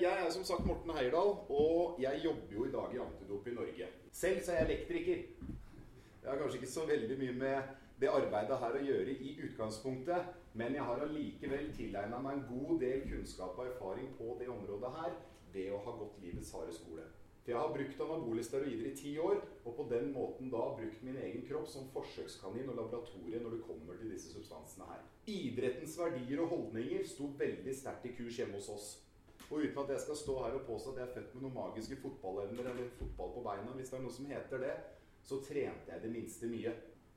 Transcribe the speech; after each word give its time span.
jeg 0.00 0.26
er 0.26 0.30
som 0.32 0.44
sagt 0.44 0.66
Morten 0.66 0.90
Heierdal, 0.96 1.34
og 1.48 1.98
jeg 2.00 2.20
jobber 2.24 2.54
jo 2.54 2.64
i 2.64 2.72
dag 2.72 2.94
i 2.94 3.00
Antidop 3.02 3.46
i 3.46 3.54
Norge. 3.54 3.88
Selv 4.12 4.42
så 4.44 4.52
er 4.52 4.56
jeg 4.56 4.70
elektriker. 4.70 5.18
Jeg 6.22 6.30
har 6.30 6.38
kanskje 6.38 6.60
ikke 6.60 6.72
så 6.72 6.86
veldig 6.86 7.18
mye 7.18 7.32
med 7.32 7.74
det 8.00 8.08
arbeidet 8.08 8.58
her 8.62 8.76
å 8.78 8.84
gjøre 8.84 9.16
i 9.20 9.34
utgangspunktet, 9.44 10.30
men 10.56 10.76
jeg 10.76 10.86
har 10.88 11.04
allikevel 11.04 11.68
tilegna 11.76 12.20
meg 12.24 12.38
en 12.38 12.46
god 12.48 12.80
del 12.80 13.04
kunnskap 13.10 13.58
og 13.58 13.66
erfaring 13.66 14.08
på 14.16 14.36
det 14.40 14.48
området 14.48 14.92
her 14.96 15.18
ved 15.52 15.74
å 15.74 15.82
ha 15.84 15.96
gått 16.00 16.22
livets 16.24 16.54
harde 16.56 16.72
skole. 16.76 17.04
For 17.42 17.52
jeg 17.52 17.60
har 17.60 17.74
brukt 17.74 18.02
anabole 18.04 18.44
steroider 18.44 18.88
i 18.88 18.94
ti 18.96 19.14
år, 19.20 19.40
og 19.64 19.76
på 19.76 19.86
den 19.92 20.10
måten 20.16 20.48
da 20.52 20.64
brukt 20.80 21.04
min 21.04 21.20
egen 21.20 21.44
kropp 21.48 21.68
som 21.68 21.92
forsøkskanin 21.92 22.72
og 22.72 22.80
laboratorie 22.80 23.40
når 23.44 23.58
det 23.58 23.62
kommer 23.68 24.00
til 24.00 24.16
disse 24.16 24.32
substansene 24.32 24.88
her. 24.88 25.04
Idrettens 25.28 25.96
verdier 26.00 26.44
og 26.44 26.52
holdninger 26.56 27.04
sto 27.08 27.32
veldig 27.40 27.76
sterkt 27.76 28.08
i 28.08 28.16
kurs 28.16 28.40
hjemme 28.40 28.60
hos 28.60 28.72
oss. 28.72 28.90
Og 29.50 29.58
uten 29.58 29.78
at 29.82 29.90
jeg 29.90 30.00
skal 30.00 30.16
stå 30.16 30.34
her 30.44 30.56
og 30.56 30.66
påstå 30.66 30.92
at 30.92 30.98
jeg 31.00 31.08
er 31.08 31.14
født 31.14 31.34
med 31.34 31.42
noen 31.42 31.56
magiske 31.56 31.96
fotballevner 31.98 32.70
eller 32.70 32.90
fotball 32.98 33.32
på 33.34 33.44
beina, 33.48 33.72
hvis 33.74 33.90
det 33.90 33.98
er 33.98 34.04
noe 34.04 34.14
som 34.14 34.28
heter 34.30 34.62
det, 34.62 34.74
så 35.26 35.40
trente 35.42 35.90
jeg 35.90 36.02
det 36.04 36.10
minste 36.12 36.50
mye. 36.50 36.74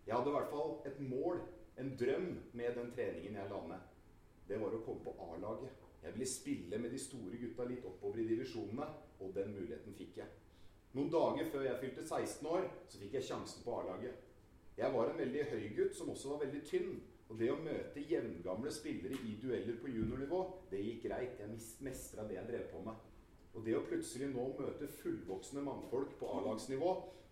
Jeg 0.08 0.16
hadde 0.16 0.32
i 0.32 0.36
hvert 0.38 0.50
fall 0.52 0.74
et 0.90 1.00
mål, 1.00 1.44
en 1.80 1.94
drøm, 2.00 2.30
med 2.54 2.76
den 2.80 2.92
treningen 2.96 3.38
jeg 3.38 3.52
la 3.52 3.62
ned. 3.70 3.86
Det 4.50 4.60
var 4.62 4.74
å 4.76 4.82
komme 4.86 5.06
på 5.06 5.14
A-laget. 5.30 5.84
Jeg 6.04 6.14
ville 6.18 6.28
spille 6.28 6.80
med 6.82 6.92
de 6.92 7.00
store 7.00 7.38
gutta 7.40 7.68
litt 7.70 7.86
oppover 7.88 8.20
i 8.20 8.28
divisjonene, 8.28 8.90
og 9.22 9.32
den 9.38 9.54
muligheten 9.54 9.96
fikk 9.96 10.18
jeg. 10.20 10.28
Noen 10.98 11.14
dager 11.14 11.48
før 11.54 11.64
jeg 11.70 11.80
fylte 11.82 12.04
16 12.04 12.50
år, 12.50 12.68
så 12.90 13.00
fikk 13.02 13.16
jeg 13.18 13.28
sjansen 13.30 13.64
på 13.66 13.78
A-laget. 13.78 14.26
Jeg 14.78 14.94
var 14.94 15.10
en 15.10 15.22
veldig 15.22 15.46
høy 15.54 15.64
gutt 15.78 15.96
som 15.96 16.10
også 16.10 16.34
var 16.34 16.44
veldig 16.48 16.64
tynn. 16.68 16.98
Og 17.34 17.40
det 17.40 17.48
å 17.50 17.56
møte 17.58 18.02
jevngamle 18.06 18.70
spillere 18.70 19.18
i 19.26 19.32
dueller 19.42 19.80
på 19.82 19.90
juniornivå, 19.90 20.40
det 20.70 20.84
gikk 20.84 21.08
greit. 21.08 21.40
Jeg 21.42 21.56
mestra 21.82 22.28
det 22.30 22.36
jeg 22.38 22.46
drev 22.52 22.68
på 22.70 22.82
med. 22.86 23.00
Og 23.58 23.64
det 23.66 23.74
å 23.74 23.82
plutselig 23.88 24.28
nå 24.30 24.44
møte 24.54 24.90
fullvoksne 25.00 25.64
mannfolk 25.66 26.14
på 26.20 26.30
A-lagsnivå, 26.30 26.92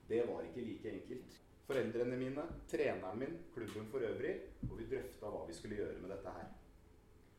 det 0.10 0.24
var 0.26 0.48
ikke 0.48 0.64
like 0.66 0.94
enkelt. 0.96 1.36
Foreldrene 1.68 2.18
mine, 2.18 2.48
treneren 2.72 3.22
min, 3.22 3.38
klubben 3.54 3.86
for 3.94 4.02
øvrig, 4.08 4.34
og 4.72 4.74
vi 4.80 4.90
drøfta 4.90 5.30
hva 5.30 5.44
vi 5.46 5.60
skulle 5.60 5.78
gjøre 5.78 6.02
med 6.02 6.16
dette 6.16 6.34
her. 6.34 6.50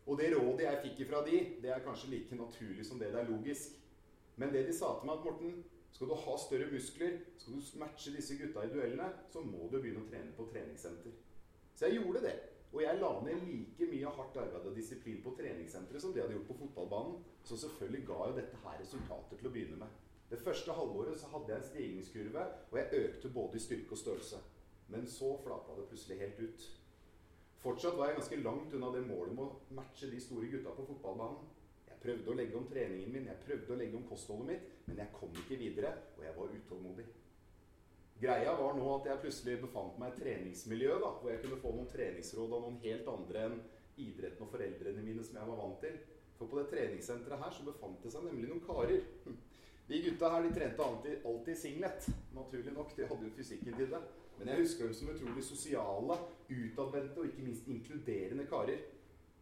Og 0.06 0.22
det 0.22 0.30
rådet 0.36 0.68
jeg 0.68 0.80
fikk 0.86 1.02
ifra 1.08 1.24
de, 1.26 1.42
det 1.66 1.74
er 1.74 1.82
kanskje 1.82 2.12
like 2.14 2.38
naturlig 2.38 2.86
som 2.86 3.02
det 3.02 3.10
det 3.10 3.24
er 3.24 3.30
logisk. 3.32 3.74
Men 4.38 4.54
det 4.54 4.68
de 4.70 4.78
sa 4.78 4.94
til 5.00 5.10
meg, 5.10 5.18
at 5.18 5.26
Morten, 5.26 5.58
skal 5.90 6.14
du 6.14 6.14
ha 6.28 6.38
større 6.38 6.70
muskler, 6.70 7.18
skal 7.42 7.58
du 7.58 7.82
matche 7.82 8.14
disse 8.14 8.38
gutta 8.38 8.62
i 8.62 8.70
duellene, 8.70 9.10
så 9.34 9.42
må 9.42 9.66
du 9.66 9.80
begynne 9.80 10.06
å 10.06 10.10
trene 10.14 10.30
på 10.38 10.46
treningssenter. 10.54 11.18
Så 11.74 11.90
jeg 11.90 11.98
gjorde 11.98 12.22
det. 12.22 12.38
Og 12.72 12.80
jeg 12.82 13.00
la 13.00 13.10
ned 13.20 13.42
like 13.44 13.86
mye 13.90 14.12
hardt 14.16 14.38
arbeid 14.40 14.68
og 14.70 14.76
disiplin 14.76 15.20
på 15.24 15.34
treningssenteret 15.36 16.00
som 16.02 16.12
det 16.12 16.22
jeg 16.22 16.28
hadde 16.28 16.38
gjort 16.38 16.50
på 16.52 16.58
fotballbanen. 16.62 17.18
Så 17.44 17.58
selvfølgelig 17.60 18.06
ga 18.08 18.20
jo 18.28 18.36
dette 18.38 18.60
her 18.64 18.78
resultater 18.80 19.40
til 19.40 19.50
å 19.50 19.52
begynne 19.52 19.80
med. 19.82 19.98
Det 20.32 20.40
første 20.40 20.72
halvåret 20.72 21.18
så 21.20 21.28
hadde 21.34 21.52
jeg 21.52 21.60
en 21.60 21.66
stigningskurve, 21.68 22.44
og 22.70 22.78
jeg 22.80 23.02
økte 23.04 23.32
både 23.34 23.58
i 23.58 23.64
styrke 23.66 23.92
og 23.92 24.00
størrelse. 24.00 24.38
Men 24.88 25.04
så 25.06 25.34
flata 25.44 25.76
det 25.76 25.88
plutselig 25.90 26.20
helt 26.22 26.40
ut. 26.40 26.68
Fortsatt 27.62 27.98
var 27.98 28.08
jeg 28.08 28.16
ganske 28.16 28.38
langt 28.42 28.72
unna 28.74 28.88
det 28.94 29.02
målet 29.06 29.36
med 29.36 29.44
å 29.44 29.76
matche 29.76 30.08
de 30.10 30.20
store 30.24 30.48
gutta 30.50 30.72
på 30.74 30.86
fotballbanen. 30.88 31.44
Jeg 31.90 32.00
prøvde 32.06 32.32
å 32.32 32.38
legge 32.40 32.56
om 32.58 32.64
treningen 32.70 33.12
min, 33.12 33.28
jeg 33.28 33.44
prøvde 33.44 33.74
å 33.74 33.78
legge 33.78 34.00
om 34.00 34.08
kostholdet 34.08 34.48
mitt, 34.48 34.72
men 34.88 35.04
jeg 35.04 35.12
kom 35.18 35.36
ikke 35.44 35.60
videre, 35.60 35.92
og 36.16 36.24
jeg 36.24 36.34
var 36.38 36.56
utålmodig. 36.56 37.06
Greia 38.22 38.52
var 38.54 38.76
nå 38.78 38.88
at 38.94 39.06
jeg 39.08 39.22
plutselig 39.24 39.60
befant 39.64 39.96
meg 39.98 40.12
i 40.12 40.14
et 40.14 40.20
treningsmiljø 40.22 40.98
da, 41.02 41.08
hvor 41.18 41.32
jeg 41.32 41.40
kunne 41.42 41.58
få 41.58 41.72
noen 41.74 41.88
treningsråd 41.90 42.52
av 42.54 42.60
noen 42.62 42.76
helt 42.84 43.08
andre 43.10 43.46
enn 43.48 43.56
idretten 43.98 44.44
og 44.46 44.52
foreldrene 44.52 45.02
mine 45.02 45.24
som 45.26 45.40
jeg 45.40 45.48
var 45.48 45.58
vant 45.58 45.80
til. 45.82 45.96
For 46.38 46.50
på 46.50 46.60
det 46.60 46.68
treningssenteret 46.70 47.42
her 47.42 47.56
så 47.56 47.66
befant 47.66 48.04
det 48.04 48.12
seg 48.14 48.28
nemlig 48.28 48.52
noen 48.52 48.62
karer. 48.62 49.02
De 49.88 50.00
gutta 50.04 50.30
her 50.30 50.46
de 50.46 50.54
trente 50.54 50.86
alltid, 50.86 51.26
alltid 51.26 51.58
singlet. 51.58 52.06
Naturlig 52.36 52.76
nok, 52.76 52.94
de 52.96 53.10
hadde 53.10 53.26
jo 53.26 53.34
fysikken 53.36 53.74
til 53.80 53.90
det. 53.90 54.02
Men 54.38 54.52
jeg 54.52 54.62
husker 54.62 54.86
dem 54.86 54.94
som 54.94 55.10
utrolig 55.16 55.44
sosiale, 55.44 56.20
utadvendte 56.48 57.20
og 57.20 57.28
ikke 57.28 57.46
minst 57.48 57.68
inkluderende 57.68 58.46
karer. 58.46 58.86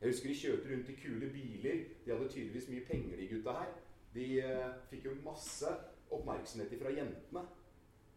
Jeg 0.00 0.08
husker 0.08 0.32
de 0.32 0.41
kjørte 0.41 0.72
rundt 0.72 0.88
i 0.88 0.98
kule 1.04 1.30
biler. 1.36 1.84
De 2.04 2.14
hadde 2.14 2.32
tydeligvis 2.32 2.72
mye 2.72 2.88
penger, 2.88 3.16
de 3.20 3.28
gutta 3.28 3.60
her. 3.60 3.72
De 4.16 4.26
eh, 4.41 4.68
fikk 4.91 5.06
jo 5.10 5.16
masse 5.24 5.76
oppmerksomhet 6.10 6.72
fra 6.80 6.97
jentene. 6.97 7.44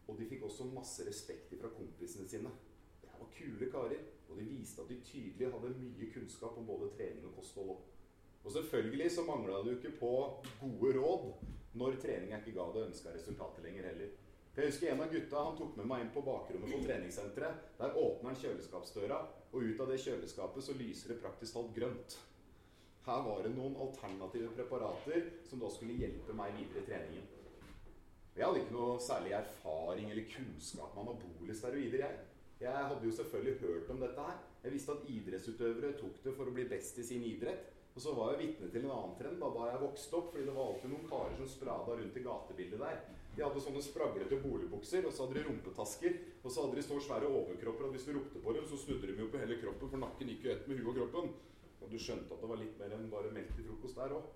Og 0.08 0.18
de 0.18 0.28
fikk 0.28 0.44
også 0.46 0.68
masse 0.72 1.06
respekt 1.06 1.54
fra 1.60 1.70
kompisene 1.72 2.28
sine. 2.28 2.52
Det 3.02 3.12
var 3.18 3.32
kule 3.38 3.70
karer. 3.72 4.04
Og 4.28 4.38
de 4.40 4.44
viste 4.48 4.82
at 4.82 4.90
de 4.90 5.00
tydelig 5.04 5.50
hadde 5.52 5.74
mye 5.78 6.10
kunnskap 6.12 6.56
om 6.58 6.66
både 6.66 6.90
trening 6.96 7.26
og 7.28 7.36
kosthold. 7.38 7.76
Og 8.44 8.52
selvfølgelig 8.52 9.10
så 9.12 9.24
mangla 9.24 9.60
jo 9.64 9.76
ikke 9.76 9.94
på 10.00 10.12
gode 10.60 10.92
råd 10.98 11.30
når 11.80 11.96
treninga 12.02 12.40
ikke 12.40 12.54
ga 12.56 12.66
det 12.74 12.84
ønska 12.88 13.14
resultatet 13.14 13.64
lenger 13.64 13.88
heller. 13.88 14.10
Jeg 14.56 14.70
husker 14.70 14.92
En 14.92 15.00
av 15.02 15.10
gutta 15.10 15.40
han 15.42 15.56
tok 15.58 15.76
med 15.76 15.88
meg 15.90 16.04
inn 16.04 16.12
på 16.14 16.22
bakrommet 16.22 16.70
på 16.70 16.82
treningssenteret. 16.84 17.62
Der 17.78 17.96
åpner 17.98 18.30
han 18.30 18.38
kjøleskapsdøra, 18.38 19.16
og 19.50 19.64
ut 19.66 19.80
av 19.82 19.90
det 19.90 19.98
kjøleskapet 20.04 20.66
så 20.66 20.76
lyser 20.78 21.10
det 21.10 21.20
praktisk 21.24 21.56
talt 21.56 21.72
grønt. 21.74 22.18
Her 23.04 23.24
var 23.26 23.42
det 23.42 23.50
noen 23.56 23.74
alternative 23.76 24.52
preparater 24.54 25.26
som 25.48 25.60
da 25.60 25.72
skulle 25.72 25.98
hjelpe 25.98 26.36
meg 26.38 26.54
videre 26.60 26.84
i 26.84 26.86
treningen. 26.86 27.26
Jeg 28.34 28.48
hadde 28.48 28.64
ikke 28.64 28.74
noe 28.74 28.94
særlig 28.98 29.36
erfaring 29.38 30.08
eller 30.10 30.24
kunnskap 30.26 30.96
med 30.96 31.04
anabole 31.04 31.54
steroider. 31.54 32.00
Jeg. 32.02 32.16
jeg 32.64 32.88
hadde 32.90 33.06
jo 33.06 33.12
selvfølgelig 33.18 33.60
hørt 33.60 33.90
om 33.94 34.00
dette 34.02 34.24
her. 34.26 34.40
Jeg 34.64 34.72
visste 34.74 34.96
at 34.96 35.04
idrettsutøvere 35.14 35.92
tok 36.00 36.18
det 36.24 36.32
for 36.34 36.50
å 36.50 36.54
bli 36.56 36.64
best 36.72 36.98
i 36.98 37.06
sin 37.06 37.22
idrett. 37.28 37.70
Og 37.94 38.02
så 38.02 38.14
var 38.16 38.32
jeg 38.32 38.40
vitne 38.40 38.72
til 38.72 38.82
en 38.82 38.90
annen 38.90 39.14
trend 39.20 39.38
da, 39.38 39.52
da 39.54 39.68
jeg 39.70 39.82
vokste 39.84 40.18
opp. 40.18 40.32
fordi 40.32 40.48
det 40.48 40.56
var 40.56 40.72
alltid 40.72 40.90
noen 40.90 41.06
karer 41.12 41.36
som 41.38 41.52
sprada 41.52 41.98
rundt 42.00 42.18
i 42.18 42.24
gatebildet 42.26 42.82
der. 42.82 42.98
De 43.36 43.42
hadde 43.42 43.62
sånne 43.62 43.82
spraglete 43.82 44.40
boligbukser, 44.42 45.06
og 45.06 45.14
så 45.14 45.24
hadde 45.24 45.38
de 45.38 45.44
rumpetasker. 45.46 46.18
Og 46.42 46.50
så 46.50 46.64
hadde 46.64 46.80
de 46.80 46.86
så 46.88 46.98
svære 47.06 47.30
overkropper 47.30 47.86
at 47.86 47.94
hvis 47.94 48.08
du 48.08 48.16
ropte 48.16 48.42
på 48.42 48.56
dem, 48.58 48.66
så 48.66 48.80
snudde 48.82 49.12
de 49.12 49.22
jo 49.22 49.30
på 49.30 49.42
hele 49.42 49.60
kroppen, 49.62 49.90
for 49.94 50.02
nakken 50.02 50.32
gikk 50.32 50.48
jo 50.48 50.56
ett 50.56 50.66
med 50.70 50.82
huet 50.82 50.90
og 50.90 50.98
kroppen. 50.98 51.36
Og 51.84 51.92
du 51.92 52.00
skjønte 52.02 52.34
at 52.34 52.42
det 52.42 52.50
var 52.50 52.58
litt 52.58 52.82
mer 52.82 52.96
enn 52.98 53.10
bare 53.14 53.30
melk 53.34 53.54
til 53.54 53.70
frokost 53.70 54.02
der 54.02 54.18
òg. 54.18 54.26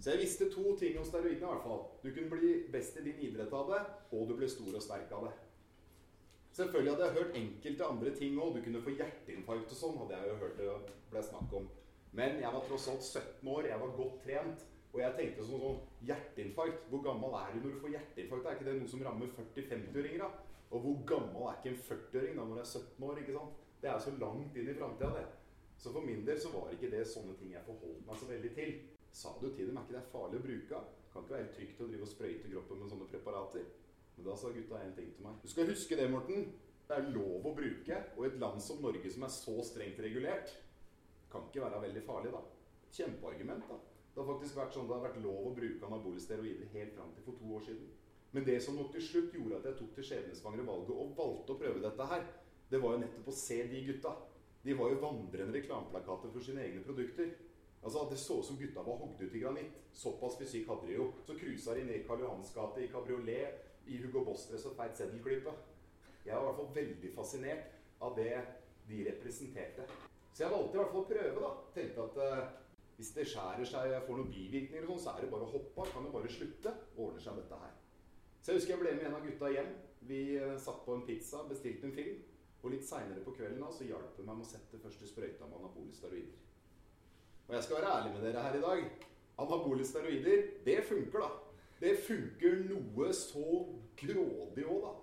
Så 0.00 0.12
jeg 0.12 0.22
visste 0.22 0.50
to 0.52 0.76
ting 0.78 0.98
om 1.00 1.06
steroidene 1.06 1.42
i 1.42 1.50
hvert 1.50 1.66
fall. 1.66 1.84
Du 2.04 2.08
kunne 2.12 2.30
bli 2.30 2.52
best 2.72 2.98
i 3.00 3.04
din 3.08 3.20
idrett 3.28 3.52
av 3.52 3.72
det, 3.72 3.82
og 4.14 4.28
du 4.28 4.36
ble 4.38 4.48
stor 4.50 4.70
og 4.70 4.84
sterk 4.84 5.12
av 5.16 5.26
det. 5.26 5.34
Selvfølgelig 6.58 6.92
hadde 6.92 7.06
jeg 7.06 7.16
hørt 7.18 7.36
enkelte 7.38 7.90
andre 7.92 8.14
ting 8.14 8.38
òg. 8.38 8.56
Du 8.56 8.64
kunne 8.64 8.82
få 8.82 8.94
hjerteinfarkt 8.94 9.74
og 9.74 9.80
sånn, 9.80 10.00
hadde 10.02 10.16
jeg 10.18 10.30
jo 10.30 10.40
hørt 10.42 10.58
det 10.58 10.96
ble 11.12 11.22
snakk 11.22 11.54
om. 11.60 11.68
Men 12.18 12.40
jeg 12.40 12.52
var 12.54 12.66
tross 12.66 12.88
alt 12.90 13.04
17 13.04 13.50
år, 13.52 13.68
jeg 13.68 13.80
var 13.82 13.96
godt 13.98 14.20
trent. 14.24 14.66
Og 14.88 15.00
jeg 15.02 15.16
tenkte 15.18 15.44
sånn, 15.44 15.60
sånn 15.62 16.06
Hjerteinfarkt. 16.08 16.86
Hvor 16.90 17.02
gammel 17.04 17.34
er 17.36 17.50
du 17.52 17.58
når 17.60 17.74
du 17.74 17.80
får 17.82 17.92
hjerteinfarkt? 17.92 18.46
Er 18.46 18.56
ikke 18.56 18.68
det 18.70 18.76
noe 18.78 18.90
som 18.90 19.02
rammer 19.04 19.34
40-50-åringer? 19.36 20.22
da? 20.24 20.30
Og 20.72 20.84
hvor 20.84 20.96
gammel 21.08 21.48
er 21.48 21.58
ikke 21.58 21.74
en 21.74 21.82
40-åring 21.90 22.38
da 22.38 22.46
når 22.46 22.56
du 22.56 22.62
er 22.62 22.70
17 22.70 23.08
år? 23.08 23.20
ikke 23.22 23.36
sant? 23.36 23.66
Det 23.82 23.90
er 23.92 24.00
så 24.02 24.14
langt 24.18 24.56
inn 24.58 24.70
i 24.72 24.76
framtida, 24.78 25.10
det. 25.14 25.26
Så 25.78 25.92
for 25.94 26.06
min 26.06 26.24
del 26.26 26.40
så 26.40 26.50
var 26.54 26.72
ikke 26.74 26.90
det 26.90 27.04
sånne 27.06 27.36
ting 27.38 27.52
jeg 27.54 27.62
forholdt 27.68 28.06
meg 28.08 28.18
så 28.18 28.30
veldig 28.32 28.54
til. 28.56 28.72
Sa 29.12 29.34
du 29.40 29.48
til 29.50 29.68
dem 29.68 29.76
er 29.76 29.86
ikke 29.86 29.98
det 29.98 30.06
farlig 30.12 30.38
å 30.40 30.46
bruke? 30.46 30.80
Kan 31.12 31.24
ikke 31.24 31.36
være 31.36 31.52
trygt 31.56 31.82
å 31.82 31.90
drive 31.90 32.06
og 32.06 32.12
sprøyte 32.12 32.52
kroppen 32.52 32.80
med 32.82 32.92
sånne 32.92 33.10
preparater. 33.10 33.68
Men 34.16 34.26
da 34.26 34.36
sa 34.36 34.50
gutta 34.54 34.80
en 34.82 34.96
ting 34.96 35.12
til 35.14 35.26
meg. 35.26 35.36
Du 35.42 35.52
skal 35.52 35.70
huske 35.70 35.98
det, 35.98 36.08
Morten. 36.12 36.48
Det 36.88 36.96
er 36.96 37.10
lov 37.12 37.46
å 37.46 37.54
bruke. 37.56 38.00
Og 38.16 38.24
i 38.24 38.30
et 38.30 38.40
land 38.42 38.62
som 38.64 38.82
Norge 38.82 39.12
som 39.14 39.26
er 39.26 39.32
så 39.34 39.54
strengt 39.66 40.00
regulert, 40.02 40.54
kan 41.32 41.44
ikke 41.48 41.64
være 41.64 41.82
veldig 41.84 42.02
farlig, 42.06 42.32
da. 42.32 42.42
Kjempeargument, 42.96 43.66
da. 43.68 43.78
Det 44.14 44.24
har 44.24 44.30
faktisk 44.32 44.56
vært 44.58 44.74
sånn 44.74 44.86
det 44.88 44.96
har 44.96 45.04
vært 45.04 45.20
lov 45.22 45.50
å 45.50 45.54
bruke 45.54 45.86
anabole 45.86 46.20
steroider 46.22 46.70
helt 46.72 46.94
fram 46.96 47.10
til 47.14 47.26
for 47.26 47.38
to 47.38 47.50
år 47.54 47.66
siden. 47.68 47.90
Men 48.32 48.44
det 48.44 48.56
som 48.64 48.76
nok 48.76 48.90
til 48.92 49.04
slutt 49.04 49.36
gjorde 49.36 49.60
at 49.60 49.68
jeg 49.68 49.78
tok 49.78 49.92
det 49.96 50.06
skjebnesvangre 50.08 50.64
valget 50.66 50.90
og 50.94 51.12
valgte 51.16 51.54
å 51.54 51.60
prøve 51.60 51.84
dette 51.84 52.08
her, 52.10 52.24
det 52.68 52.80
var 52.82 52.96
jo 52.96 53.02
nettopp 53.04 53.30
å 53.30 53.36
se 53.36 53.60
de 53.70 53.84
gutta. 53.86 54.14
De 54.64 54.74
var 54.76 54.90
jo 54.92 54.98
vandrende 55.04 55.54
reklameplakater 55.54 56.32
for 56.34 56.44
sine 56.44 56.64
egne 56.64 56.82
produkter. 56.84 57.30
Altså, 57.88 58.08
Det 58.10 58.18
så 58.18 58.38
ut 58.38 58.44
som 58.44 58.56
gutta 58.56 58.82
var 58.84 59.00
hogd 59.00 59.22
ut 59.22 59.34
i 59.34 59.40
granitt. 59.40 59.76
Såpass 59.92 60.36
fysikk 60.36 60.68
hadde 60.68 60.86
de 60.86 60.98
jo. 60.98 61.12
Så 61.26 61.36
cruisa 61.38 61.74
de 61.74 61.84
ned 61.84 62.04
Karl 62.06 62.20
Johans 62.20 62.52
gate 62.54 62.84
i 62.84 62.90
kabriolet, 62.92 63.64
i 63.86 63.96
Hugo 63.96 64.24
Boss-dress 64.24 64.66
og 64.68 64.76
feit 64.76 64.98
seddelklype. 64.98 65.54
Jeg 66.26 66.34
var 66.36 66.42
i 66.42 66.46
hvert 66.50 66.58
fall 66.60 66.74
veldig 66.74 67.12
fascinert 67.14 67.70
av 68.04 68.16
det 68.18 68.34
de 68.88 68.98
representerte. 69.06 69.86
Så 70.34 70.44
jeg 70.44 70.52
valgte 70.52 70.76
i 70.76 70.80
hvert 70.82 70.92
fall 70.92 71.06
å 71.06 71.12
prøve. 71.12 71.40
da. 71.40 71.52
Tenkte 71.74 72.04
at 72.04 72.20
uh, 72.20 72.50
hvis 72.98 73.14
det 73.16 73.24
skjærer 73.30 73.70
seg 73.70 73.86
og 73.86 73.94
jeg 73.94 74.06
får 74.08 74.20
noen 74.20 74.32
bivirkninger, 74.34 74.84
og 74.84 74.90
sånn, 74.92 75.04
så 75.06 75.14
er 75.14 75.24
det 75.24 75.30
bare 75.32 75.48
å 75.48 75.52
hoppe 75.54 75.84
av. 75.84 75.92
Kan 75.94 76.08
jo 76.10 76.12
bare 76.18 76.34
slutte. 76.34 76.74
Ordner 76.96 77.24
seg 77.24 77.40
dette 77.40 77.62
her. 77.62 77.72
Så 78.42 78.52
jeg 78.52 78.60
husker 78.60 78.74
jeg 78.74 78.82
ble 78.82 78.96
med 78.98 79.08
en 79.08 79.16
av 79.16 79.24
gutta 79.24 79.54
hjem. 79.54 79.72
Vi 80.12 80.20
uh, 80.36 80.58
satt 80.60 80.84
på 80.84 80.98
en 80.98 81.06
pizza, 81.08 81.40
bestilte 81.48 81.88
en 81.88 81.96
film. 81.96 82.20
Og 82.58 82.74
litt 82.74 82.84
seinere 82.84 83.24
på 83.24 83.32
kvelden 83.38 83.64
da, 83.64 83.72
så 83.72 83.88
hjalp 83.88 84.20
hun 84.20 84.28
meg 84.28 84.42
med 84.42 84.44
å 84.44 84.52
sette 84.52 84.82
første 84.84 85.08
sprøyta 85.08 85.48
med 85.48 85.62
anabole 85.62 85.96
steroider. 85.96 86.47
Og 87.48 87.54
jeg 87.54 87.64
skal 87.64 87.76
være 87.76 87.92
ærlig 87.98 88.14
med 88.14 88.24
dere 88.26 88.42
her 88.42 88.56
i 88.58 88.60
dag. 88.60 88.80
Anabole 89.38 89.84
steroider, 89.86 90.42
det 90.64 90.84
funker, 90.84 91.18
da. 91.18 91.28
Det 91.80 91.98
funker 92.06 92.58
noe 92.68 93.12
så 93.14 93.44
grådig 93.96 94.66
òg, 94.66 94.82
da. 94.84 94.96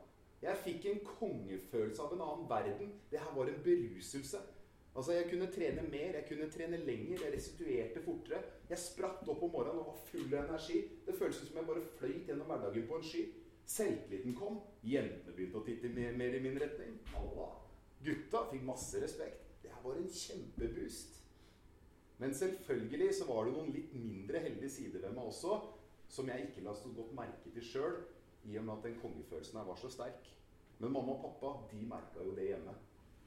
Jeg 0.46 0.62
fikk 0.66 0.86
en 0.92 1.00
kongefølelse 1.08 2.04
av 2.04 2.14
en 2.14 2.22
annen 2.22 2.50
verden. 2.50 2.92
Det 3.12 3.20
her 3.20 3.32
var 3.36 3.50
en 3.50 3.64
beruselse. 3.64 4.38
Altså, 4.96 5.12
Jeg 5.12 5.30
kunne 5.30 5.52
trene 5.52 5.82
mer, 5.92 6.14
jeg 6.20 6.26
kunne 6.30 6.52
trene 6.52 6.78
lenger, 6.78 7.24
jeg 7.24 7.34
restituerte 7.34 8.04
fortere. 8.04 8.44
Jeg 8.70 8.78
spratt 8.80 9.28
opp 9.28 9.44
om 9.44 9.52
morgenen 9.52 9.82
og 9.82 9.88
var 9.88 10.06
full 10.12 10.36
av 10.36 10.46
energi. 10.46 10.84
Det 11.08 11.18
føltes 11.18 11.48
som 11.48 11.58
jeg 11.58 11.68
bare 11.68 11.88
fløyt 11.98 12.30
gjennom 12.30 12.48
hverdagen 12.48 12.88
på 12.88 13.00
en 13.00 13.10
sky. 13.10 13.26
Selvtilliten 13.66 14.38
kom. 14.38 14.62
Jentene 14.84 15.34
begynte 15.34 15.58
å 15.58 15.66
titte 15.66 15.90
mer, 15.90 16.14
mer 16.14 16.38
i 16.38 16.44
min 16.46 16.62
retning. 16.62 17.00
Allah. 17.18 17.58
Gutta 18.06 18.46
fikk 18.52 18.64
masse 18.70 19.02
respekt. 19.02 19.42
Det 19.64 19.74
her 19.74 19.84
var 19.84 19.98
en 19.98 20.10
kjempeboost. 20.14 21.25
Men 22.18 22.34
selvfølgelig 22.34 23.12
så 23.16 23.28
var 23.28 23.46
det 23.46 23.56
noen 23.56 23.74
litt 23.76 23.94
mindre 23.94 24.40
heldige 24.40 24.72
sider 24.72 25.04
ved 25.04 25.16
meg 25.18 25.28
også, 25.28 25.60
som 26.10 26.30
jeg 26.32 26.48
ikke 26.48 26.64
la 26.64 26.76
så 26.78 26.92
godt 26.96 27.16
merke 27.18 27.52
til 27.52 27.66
sjøl, 27.66 27.98
i 28.46 28.58
og 28.60 28.68
med 28.68 28.78
at 28.78 28.88
den 28.88 29.00
kongefølelsen 29.02 29.60
her 29.60 29.68
var 29.68 29.80
så 29.82 29.90
sterk. 29.92 30.28
Men 30.80 30.94
mamma 30.94 31.16
og 31.16 31.24
pappa 31.24 31.54
de 31.72 31.80
merka 31.88 32.24
jo 32.24 32.36
det 32.38 32.50
hjemme. 32.52 32.76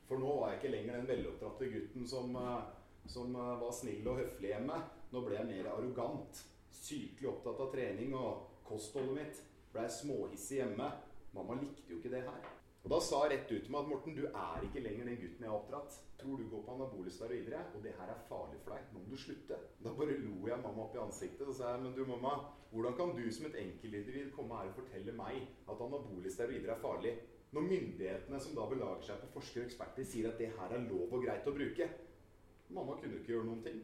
For 0.08 0.20
nå 0.20 0.34
var 0.38 0.52
jeg 0.52 0.60
ikke 0.60 0.72
lenger 0.72 0.96
den 0.96 1.08
veloppdratte 1.08 1.70
gutten 1.72 2.06
som, 2.08 2.36
eh, 2.36 2.62
som, 3.06 3.34
eh, 3.36 3.60
var 3.60 3.72
snill 3.72 4.08
og 4.08 4.16
høflig 4.16 4.52
hjemme. 4.54 4.78
Nå 5.12 5.24
ble 5.24 5.36
jeg 5.36 5.46
mer 5.46 5.70
arrogant. 5.72 6.44
Sykelig 6.72 7.28
opptatt 7.28 7.60
av 7.60 7.72
trening 7.72 8.14
og 8.14 8.46
kostholdet 8.64 9.14
mitt. 9.14 9.42
Blei 9.72 9.88
småhissig 9.88 10.62
hjemme. 10.62 10.92
Mamma 11.34 11.54
likte 11.60 11.90
jo 11.90 11.96
ikke 11.96 12.10
det 12.10 12.22
her. 12.22 12.40
Og 12.84 12.90
Da 12.92 12.98
sa 13.04 13.18
jeg 13.24 13.32
rett 13.32 13.50
ut 13.52 13.64
til 13.64 13.72
meg 13.74 13.80
at 13.82 13.90
Morten, 13.90 14.14
du 14.16 14.26
er 14.26 14.62
ikke 14.64 14.82
lenger 14.84 15.08
den 15.08 15.18
gutten 15.20 15.44
jeg 15.44 15.50
har 15.50 15.58
oppdratt. 15.58 15.96
Tror 16.18 16.36
du 16.38 16.44
går 16.50 16.62
på 16.66 16.74
anabole 16.74 17.10
steroider, 17.10 17.64
og 17.74 17.82
det 17.84 17.92
her 17.98 18.12
er 18.12 18.22
farlig 18.28 18.60
for 18.62 18.74
deg. 18.74 18.86
Nå 18.92 19.02
må 19.02 19.10
du 19.10 19.20
slutte. 19.22 19.58
Da 19.84 19.92
bare 19.98 20.16
lo 20.22 20.48
jeg 20.48 20.62
mamma 20.62 20.84
opp 20.84 20.96
i 20.96 21.02
ansiktet 21.02 21.50
og 21.50 21.58
sa 21.58 21.74
men 21.82 21.96
du 21.96 22.04
mamma, 22.06 22.32
hvordan 22.70 22.96
kan 22.98 23.12
du 23.18 23.26
som 23.34 23.46
et 23.48 23.58
enkeltindivid 23.64 24.32
komme 24.36 24.56
her 24.56 24.70
og 24.70 24.78
fortelle 24.78 25.14
meg 25.18 25.42
at 25.68 25.84
anabole 25.88 26.32
steroider 26.32 26.72
er 26.74 26.82
farlig? 26.82 27.14
Når 27.52 27.68
myndighetene 27.68 28.40
som 28.44 28.56
da 28.56 28.66
belager 28.68 29.06
seg 29.06 29.20
på 29.22 29.30
forskere 29.38 29.64
og 29.64 29.70
eksperter, 29.70 30.08
sier 30.08 30.30
at 30.30 30.40
det 30.40 30.50
her 30.56 30.74
er 30.76 30.88
lov 30.88 31.12
og 31.12 31.22
greit 31.24 31.46
å 31.48 31.54
bruke. 31.56 31.86
Mamma 32.68 32.98
kunne 33.00 33.20
ikke 33.20 33.32
gjøre 33.32 33.48
noen 33.48 33.62
ting. 33.64 33.78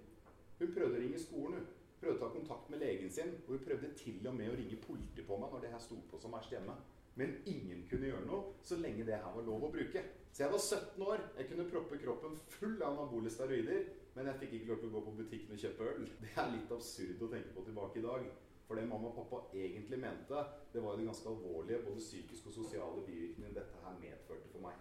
Hun 0.58 0.74
prøvde 0.74 0.98
å 0.98 1.04
ringe 1.04 1.20
skolen. 1.22 1.64
Hun 1.64 2.00
prøvde 2.02 2.18
å 2.18 2.24
ta 2.24 2.32
kontakt 2.34 2.68
med 2.72 2.84
legen 2.84 3.12
sin. 3.12 3.32
Og 3.46 3.54
hun 3.56 3.64
prøvde 3.64 3.94
til 4.00 4.28
og 4.28 4.36
med 4.36 4.52
å 4.52 4.58
ringe 4.58 4.80
politiet 4.84 5.24
på 5.28 5.38
meg 5.40 5.54
når 5.54 5.64
det 5.64 5.72
her 5.72 5.80
sto 5.86 5.96
på 6.10 6.20
som 6.20 6.36
verst 6.36 6.52
hjemme. 6.52 6.76
Men 7.20 7.36
ingen 7.46 7.84
kunne 7.90 8.08
gjøre 8.10 8.26
noe 8.26 8.54
så 8.66 8.78
lenge 8.80 9.06
det 9.06 9.18
her 9.20 9.34
var 9.36 9.46
lov 9.46 9.68
å 9.68 9.72
bruke. 9.74 10.02
Så 10.34 10.42
jeg 10.42 10.50
var 10.50 10.62
17 10.62 11.04
år. 11.06 11.20
Jeg 11.38 11.50
kunne 11.50 11.68
proppe 11.70 11.98
kroppen 12.02 12.40
full 12.56 12.80
av 12.82 12.96
anabole 12.96 13.30
steroider. 13.30 13.84
Men 14.16 14.30
jeg 14.30 14.40
fikk 14.40 14.56
ikke 14.56 14.70
lov 14.72 14.80
til 14.80 14.90
å 14.90 14.94
gå 14.96 15.04
på 15.04 15.14
butikken 15.20 15.54
og 15.54 15.62
kjøpe 15.62 15.92
øl. 15.92 16.08
Det 16.22 16.32
er 16.34 16.50
litt 16.54 16.74
absurd 16.74 17.22
å 17.22 17.30
tenke 17.30 17.54
på 17.54 17.66
tilbake 17.68 18.00
i 18.00 18.04
dag. 18.06 18.26
For 18.64 18.80
det 18.80 18.88
mamma 18.88 19.10
og 19.10 19.16
pappa 19.18 19.60
egentlig 19.60 19.98
mente, 20.00 20.42
det 20.72 20.82
var 20.82 20.94
jo 20.94 21.02
det 21.02 21.08
ganske 21.10 21.30
alvorlige 21.30 21.82
både 21.84 22.02
psykiske 22.02 22.50
og 22.50 22.56
sosiale 22.56 23.02
bivirkningene 23.06 23.58
dette 23.58 23.82
her 23.84 23.98
medførte 24.00 24.50
for 24.50 24.64
meg. 24.64 24.78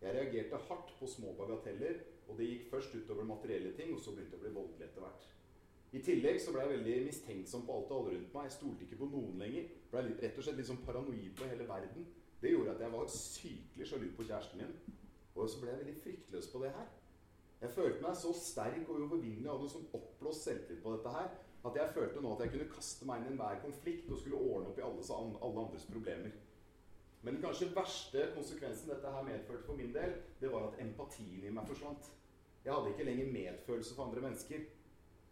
Jeg 0.00 0.14
reagerte 0.14 0.60
hardt 0.68 0.92
på 1.00 1.08
små 1.10 1.32
bagateller, 1.38 1.98
og 2.28 2.38
det 2.38 2.46
gikk 2.50 2.68
først 2.70 2.94
utover 2.94 3.26
materielle 3.26 3.72
ting, 3.74 3.90
og 3.96 4.00
så 4.00 4.14
begynte 4.14 4.36
det 4.36 4.40
å 4.40 4.44
bli 4.44 4.54
voldelig 4.54 4.86
etter 4.86 5.02
hvert. 5.02 5.26
I 5.94 6.02
tillegg 6.02 6.40
så 6.42 6.52
ble 6.52 6.64
jeg 6.64 6.72
veldig 6.74 6.96
mistenksom 7.06 7.64
på 7.66 7.78
alt 7.78 7.90
og 7.92 7.98
alle 8.00 8.16
rundt 8.16 8.34
meg. 8.34 8.48
Jeg 8.48 8.56
stolte 8.56 8.86
ikke 8.86 9.00
på 9.00 9.10
noen 9.12 9.38
lenger. 9.40 9.70
Ble 9.92 10.04
rett 10.08 10.38
og 10.38 10.46
slett 10.46 10.60
litt 10.60 10.70
sånn 10.70 10.84
paranoid 10.86 11.32
på 11.38 11.48
hele 11.50 11.68
verden. 11.68 12.06
Det 12.42 12.52
gjorde 12.52 12.74
at 12.74 12.84
jeg 12.84 12.92
var 12.92 13.10
sykelig 13.14 13.88
sjalu 13.88 14.06
på 14.16 14.26
kjæresten 14.26 14.62
min. 14.62 14.74
Og 15.36 15.48
så 15.50 15.60
ble 15.62 15.72
jeg 15.72 15.82
veldig 15.84 15.98
fryktløs 16.02 16.50
på 16.52 16.62
det 16.64 16.72
her. 16.76 16.88
Jeg 17.60 17.72
følte 17.72 18.04
meg 18.04 18.18
så 18.20 18.32
sterk 18.36 18.88
og 18.90 18.98
uovervinnelig 19.00 19.48
og 19.48 19.54
hadde 19.54 19.72
sånn 19.72 19.92
oppblåst 19.96 20.44
selvtillit 20.44 20.82
på 20.84 20.92
dette 20.92 21.12
her 21.14 21.30
at 21.66 21.76
jeg 21.76 21.94
følte 21.94 22.20
nå 22.22 22.34
at 22.34 22.42
jeg 22.44 22.52
kunne 22.52 22.68
kaste 22.70 23.06
meg 23.08 23.22
inn 23.22 23.30
i 23.30 23.32
enhver 23.32 23.62
konflikt 23.62 24.10
og 24.10 24.20
skulle 24.20 24.38
ordne 24.38 24.70
opp 24.70 24.78
i 24.78 24.84
alle, 24.86 25.06
alle, 25.16 25.62
andres 25.64 25.86
problemer. 25.90 26.34
Men 27.22 27.34
den 27.34 27.42
kanskje 27.42 27.72
verste 27.74 28.28
konsekvensen 28.36 28.92
dette 28.92 29.12
her 29.12 29.26
medførte 29.26 29.66
for 29.66 29.78
min 29.78 29.94
del, 29.94 30.14
det 30.40 30.52
var 30.52 30.68
at 30.68 30.78
empatien 30.84 31.42
i 31.42 31.54
meg 31.54 31.66
forsvant. 31.66 32.10
Jeg 32.64 32.74
hadde 32.74 32.92
ikke 32.92 33.06
lenger 33.08 33.32
medfølelse 33.32 33.96
for 33.96 34.06
andre 34.06 34.22
mennesker. 34.28 34.62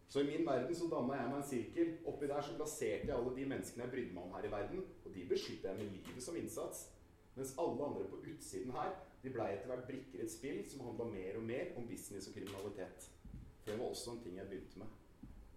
Så 0.08 0.20
i 0.20 0.28
min 0.28 0.46
verden 0.46 0.76
så 0.76 0.88
danna 0.90 1.16
jeg 1.18 1.30
meg 1.30 1.40
en 1.40 1.48
sirkel. 1.48 1.94
Oppi 2.10 2.28
der 2.30 2.44
så 2.44 2.56
plasserte 2.58 3.08
jeg 3.08 3.16
alle 3.16 3.32
de 3.36 3.46
menneskene 3.50 3.86
jeg 3.86 3.94
brydde 3.94 4.16
meg 4.16 4.26
om 4.26 4.36
her 4.36 4.48
i 4.48 4.52
verden. 4.52 4.84
Og 5.04 5.14
de 5.14 5.26
beskytta 5.30 5.72
jeg 5.72 5.80
med 5.80 5.96
livet 5.96 6.26
som 6.26 6.36
innsats. 6.38 6.84
Mens 7.34 7.54
alle 7.58 7.88
andre 7.88 8.04
på 8.12 8.20
utsiden 8.30 8.74
her 8.76 8.92
de 9.24 9.32
blei 9.32 9.54
etter 9.54 9.70
hvert 9.70 9.86
brikker 9.88 10.20
i 10.20 10.26
et 10.26 10.32
spill 10.32 10.60
som 10.68 10.84
handla 10.84 11.06
mer 11.08 11.38
og 11.38 11.46
mer 11.48 11.72
om 11.80 11.86
business 11.88 12.28
og 12.28 12.36
kriminalitet. 12.36 13.08
For 13.62 13.72
det 13.72 13.78
var 13.80 13.88
også 13.88 14.12
en 14.12 14.20
ting 14.26 14.36
jeg 14.36 14.50
begynte 14.50 14.82
med. 14.82 15.00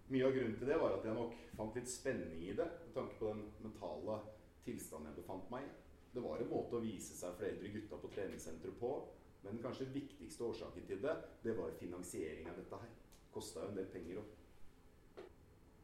Mye 0.08 0.24
av 0.24 0.32
grunnen 0.32 0.56
til 0.56 0.70
det 0.70 0.78
var 0.80 0.94
at 0.96 1.04
jeg 1.04 1.16
nok 1.18 1.34
fant 1.58 1.74
litt 1.76 1.90
spenning 1.92 2.40
i 2.48 2.54
det, 2.56 2.64
med 2.86 2.94
tanke 2.96 3.18
på 3.18 3.28
den 3.28 3.42
mentale 3.60 4.16
tilstanden 4.64 5.10
jeg 5.10 5.18
befant 5.20 5.50
meg 5.52 5.66
i. 5.66 5.74
Det 6.14 6.22
var 6.24 6.40
en 6.40 6.48
måte 6.48 6.78
å 6.78 6.82
vise 6.82 7.12
seg 7.12 7.34
for 7.36 7.44
eldre 7.44 7.72
gutta 7.74 7.98
på 8.00 8.10
treningssenteret 8.14 8.80
på. 8.80 8.92
Men 9.42 9.58
den 9.58 9.62
kanskje 9.66 9.90
viktigste 9.92 10.48
årsaken 10.48 10.88
til 10.88 11.02
det, 11.04 11.14
det 11.44 11.54
var 11.60 11.76
finansiering 11.78 12.48
av 12.48 12.56
dette 12.56 12.80
her. 12.80 12.96
Kosta 13.32 13.64
jo 13.64 13.72
en 13.72 13.76
del 13.76 13.90
penger 13.92 14.22
òg. 14.22 14.34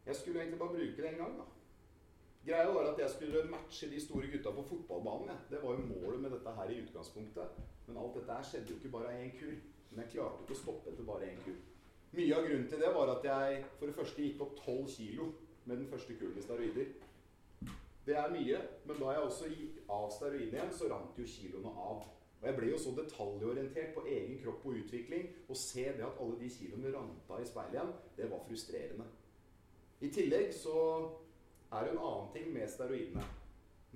Jeg 0.06 0.16
skulle 0.16 0.40
egentlig 0.40 0.58
bare 0.60 0.76
bruke 0.76 1.02
det 1.02 1.10
en 1.10 1.20
gang, 1.22 1.36
da. 1.40 1.44
Greia 2.44 2.72
var 2.76 2.90
at 2.90 2.98
jeg 3.00 3.10
skulle 3.10 3.44
matche 3.48 3.88
de 3.90 4.00
store 4.00 4.28
gutta 4.32 4.50
på 4.52 4.62
fotballbanen. 4.68 5.30
Ja. 5.32 5.36
Det 5.50 5.62
var 5.62 5.78
jo 5.78 5.86
målet 5.86 6.20
med 6.20 6.30
dette 6.30 6.56
her 6.56 6.70
i 6.70 6.80
utgangspunktet. 6.82 7.62
Men 7.86 7.96
alt 7.96 8.18
dette 8.18 8.32
her 8.32 8.42
skjedde 8.42 8.70
jo 8.70 8.76
ikke 8.76 8.92
bare 8.92 9.12
av 9.12 9.22
én 9.22 9.32
kur. 9.38 9.54
Men 9.90 10.02
jeg 10.02 10.10
klarte 10.16 10.44
ikke 10.44 10.56
å 10.56 10.60
stoppe 10.60 10.92
etter 10.92 11.08
bare 11.08 11.30
én 11.30 11.40
kur. 11.44 11.56
Mye 12.14 12.36
av 12.36 12.44
grunnen 12.46 12.68
til 12.68 12.82
det 12.84 12.90
var 12.94 13.14
at 13.14 13.24
jeg 13.26 13.64
for 13.78 13.88
det 13.88 13.96
første 13.96 14.22
gikk 14.22 14.42
opp 14.44 14.58
12 14.60 14.90
kilo 14.96 15.30
med 15.64 15.76
den 15.76 15.88
første 15.88 16.16
kuren 16.18 16.34
med 16.36 16.44
steroider. 16.44 16.92
Det 18.06 18.16
er 18.20 18.30
mye, 18.30 18.60
men 18.84 19.00
da 19.00 19.14
jeg 19.14 19.24
også 19.24 19.48
gikk 19.48 19.80
av 19.88 20.10
steroidene 20.12 20.58
igjen, 20.58 20.74
så 20.76 20.90
rant 20.92 21.18
jo 21.18 21.24
kiloene 21.24 21.72
av. 21.88 22.04
Og 22.44 22.48
Jeg 22.50 22.56
ble 22.58 22.66
jo 22.68 22.78
så 22.78 22.90
detaljorientert 22.92 23.94
på 23.96 24.02
egen 24.04 24.34
kropp 24.42 24.66
og 24.68 24.74
utvikling. 24.76 25.30
Å 25.48 25.54
se 25.56 25.84
det 25.96 26.04
at 26.04 26.18
alle 26.20 26.36
de 26.42 26.50
kiloene 26.52 26.90
ranta 26.92 27.38
i 27.40 27.46
speilet 27.48 27.78
igjen, 27.78 27.92
det 28.18 28.26
var 28.28 28.42
frustrerende. 28.44 29.06
I 30.04 30.10
tillegg 30.12 30.52
så 30.52 30.74
er 31.72 31.86
det 31.86 31.94
en 31.94 32.02
annen 32.02 32.28
ting 32.34 32.52
med 32.52 32.68
steroidene. 32.68 33.24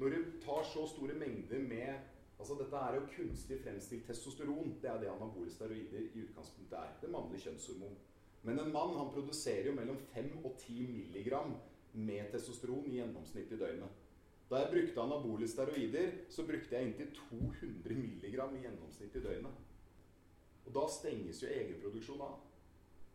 Når 0.01 0.15
du 0.17 0.33
tar 0.47 0.65
så 0.65 0.87
store 0.89 1.19
mengder 1.21 1.61
med 1.69 2.15
Altså 2.39 2.55
Dette 2.55 2.81
er 2.87 2.95
jo 2.95 3.07
kunstig 3.11 3.57
fremstilt 3.65 4.05
testosteron. 4.07 4.77
Det 4.83 4.87
er 4.87 5.01
det 5.03 5.09
anabole 5.11 5.51
steroider 5.51 6.05
i 6.07 6.21
utgangspunktet 6.23 6.77
er. 6.79 6.93
Det 7.01 7.11
mannlige 7.11 7.49
kjønnshormon. 7.49 7.97
Men 8.47 8.61
en 8.63 8.71
mann 8.73 8.95
han 8.95 9.11
produserer 9.11 9.67
jo 9.67 9.75
mellom 9.75 9.99
5 10.15 10.29
og 10.45 10.53
10 10.55 10.87
milligram 10.93 11.57
med 11.93 12.31
testosteron 12.31 12.87
i 12.87 13.01
gjennomsnitt 13.01 13.51
i 13.53 13.59
døgnet. 13.59 14.07
Da 14.49 14.63
jeg 14.63 14.71
brukte 14.73 15.03
anabole 15.03 15.49
steroider, 15.49 16.13
så 16.33 16.45
brukte 16.49 16.77
jeg 16.77 16.89
inntil 16.89 17.11
200 17.17 17.97
milligram 18.01 18.55
i 18.57 18.63
gjennomsnitt 18.65 19.17
i 19.17 19.25
døgnet. 19.25 19.65
Og 20.65 20.75
da 20.77 20.85
stenges 20.93 21.43
jo 21.43 21.51
egenproduksjon 21.53 22.23
av. 22.25 22.39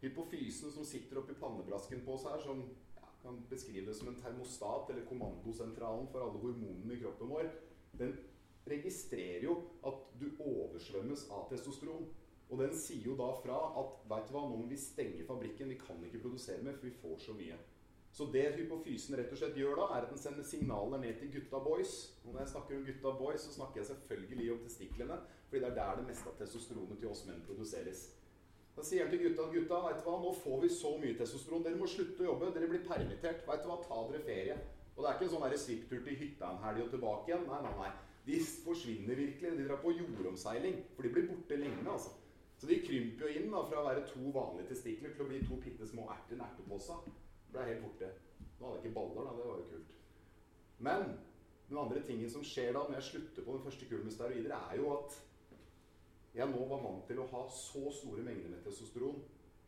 Hypofysen 0.04 0.74
som 0.76 0.86
sitter 0.86 1.22
oppi 1.22 1.34
pannebrasken 1.40 2.04
på 2.06 2.18
oss 2.18 2.28
her, 2.30 2.38
som 2.44 2.62
ja, 3.00 3.10
kan 3.24 3.42
beskrive 3.50 3.88
det 3.90 3.98
som 3.98 4.12
en 4.12 4.20
termostat 4.22 4.92
eller 4.94 5.08
kommandosentralen 5.10 6.10
for 6.12 6.26
alle 6.26 6.42
hormonene 6.44 6.98
i 6.98 7.02
kroppen 7.02 7.34
vår, 7.34 7.50
den 7.98 8.14
registrerer 8.70 9.48
jo 9.48 9.58
at 9.90 10.06
du 10.20 10.28
oversvømmes 10.38 11.28
av 11.34 11.48
testosteron. 11.50 12.06
Og 12.52 12.60
den 12.62 12.74
sier 12.78 13.08
jo 13.10 13.18
da 13.18 13.32
fra 13.42 13.58
at 13.82 14.02
vet 14.12 14.28
du 14.30 14.36
hva, 14.36 14.44
nå 14.46 14.60
må 14.60 14.68
vi 14.70 14.78
stenge 14.78 15.26
fabrikken. 15.26 15.72
Vi 15.74 15.80
kan 15.82 16.04
ikke 16.06 16.22
produsere 16.22 16.62
mer, 16.62 16.78
for 16.78 16.92
vi 16.92 17.00
får 17.02 17.22
så 17.26 17.34
mye. 17.38 17.58
Så 18.14 18.28
det 18.34 18.44
hypofysen 18.54 19.16
rett 19.18 19.32
og 19.34 19.40
slett 19.40 19.56
gjør 19.58 19.80
da, 19.80 19.86
er 19.96 20.06
at 20.06 20.12
den 20.14 20.20
sender 20.22 20.46
signaler 20.46 21.00
ned 21.02 21.16
til 21.18 21.32
gutta 21.34 21.58
boys. 21.66 21.94
Og 22.24 22.34
når 22.34 22.44
jeg 22.44 22.52
snakker 22.52 22.78
om 22.78 22.84
gutta 22.86 23.14
boys, 23.18 23.46
så 23.48 23.54
snakker 23.56 23.82
jeg 23.82 23.88
selvfølgelig 23.90 24.52
om 24.54 24.60
testiklene. 24.68 25.18
fordi 25.50 25.62
det 25.64 25.70
er 25.70 25.76
der 25.80 25.96
det 25.98 26.06
meste 26.08 26.30
av 26.30 26.38
testosteronet 26.38 27.00
til 27.00 27.10
oss 27.10 27.26
menn 27.26 27.42
produseres. 27.48 28.04
Da 28.76 28.86
sier 28.86 29.04
han 29.04 29.12
til 29.14 29.22
gutta 29.24 29.48
gutta, 29.54 29.82
vet 29.88 30.00
du 30.02 30.06
hva, 30.06 30.16
nå 30.22 30.32
får 30.44 30.62
vi 30.62 30.70
så 30.76 30.94
mye 31.02 31.18
testosteron. 31.18 31.66
Dere 31.66 31.82
må 31.82 31.90
slutte 31.90 32.24
å 32.24 32.30
jobbe. 32.30 32.54
Dere 32.54 32.70
blir 32.70 32.86
permittert. 32.86 33.44
Vet 33.50 33.66
du 33.66 33.70
hva, 33.70 33.78
ta 33.82 34.00
dere 34.12 34.24
ferie. 34.30 34.58
Og 34.94 35.02
det 35.02 35.10
er 35.10 35.18
ikke 35.18 35.28
en 35.28 35.34
sånn 35.34 35.58
svipptur 35.66 36.06
til 36.06 36.18
hytta 36.22 36.50
en 36.50 36.64
helg 36.68 36.86
og 36.86 36.94
tilbake 36.94 37.32
igjen. 37.32 37.46
Nei, 37.50 37.62
nei, 37.66 37.74
nei. 37.82 37.92
De 38.30 38.40
forsvinner 38.66 39.22
virkelig. 39.24 39.58
De 39.58 39.68
drar 39.68 39.82
på 39.82 39.94
jordomseiling. 39.98 40.80
For 40.94 41.06
de 41.06 41.14
blir 41.18 41.30
borte 41.30 41.58
lenge, 41.58 41.86
altså. 41.90 42.14
Så 42.62 42.70
de 42.70 42.78
krymper 42.86 43.26
jo 43.28 43.42
inn 43.42 43.50
da, 43.52 43.66
fra 43.68 43.82
å 43.82 43.88
være 43.90 44.06
to 44.10 44.30
vanlige 44.34 44.70
testikler 44.70 45.14
til 45.14 45.26
å 45.26 45.30
bli 45.34 45.42
to 45.44 45.58
bitte 45.66 45.90
små 45.90 46.06
erter 46.14 46.38
en 46.38 46.46
ertepose. 46.46 47.02
Ble 47.54 47.68
helt 47.70 47.84
borte. 47.86 48.10
Nå 48.60 48.66
hadde 48.66 48.80
jeg 48.80 48.86
ikke 48.86 48.96
baller, 48.98 49.28
da. 49.28 49.36
Det 49.38 49.46
var 49.50 49.62
jo 49.62 49.68
kult. 49.70 49.94
Men 50.88 51.06
den 51.70 51.78
andre 51.78 52.02
tingen 52.08 52.32
som 52.34 52.44
skjer 52.46 52.74
da 52.74 52.82
når 52.88 53.00
jeg 53.00 53.10
slutter 53.12 53.46
på 53.46 53.56
den 53.56 53.64
første 53.68 53.88
kulen 53.90 54.10
med 54.10 54.16
steroider, 54.16 54.56
er 54.58 54.82
jo 54.82 54.90
at 54.98 55.20
jeg 56.34 56.50
nå 56.50 56.66
var 56.66 56.82
vant 56.82 57.06
til 57.08 57.22
å 57.22 57.30
ha 57.30 57.44
så 57.54 57.84
store 57.94 58.26
mengder 58.26 58.50
med 58.50 58.64
testosteron 58.66 59.22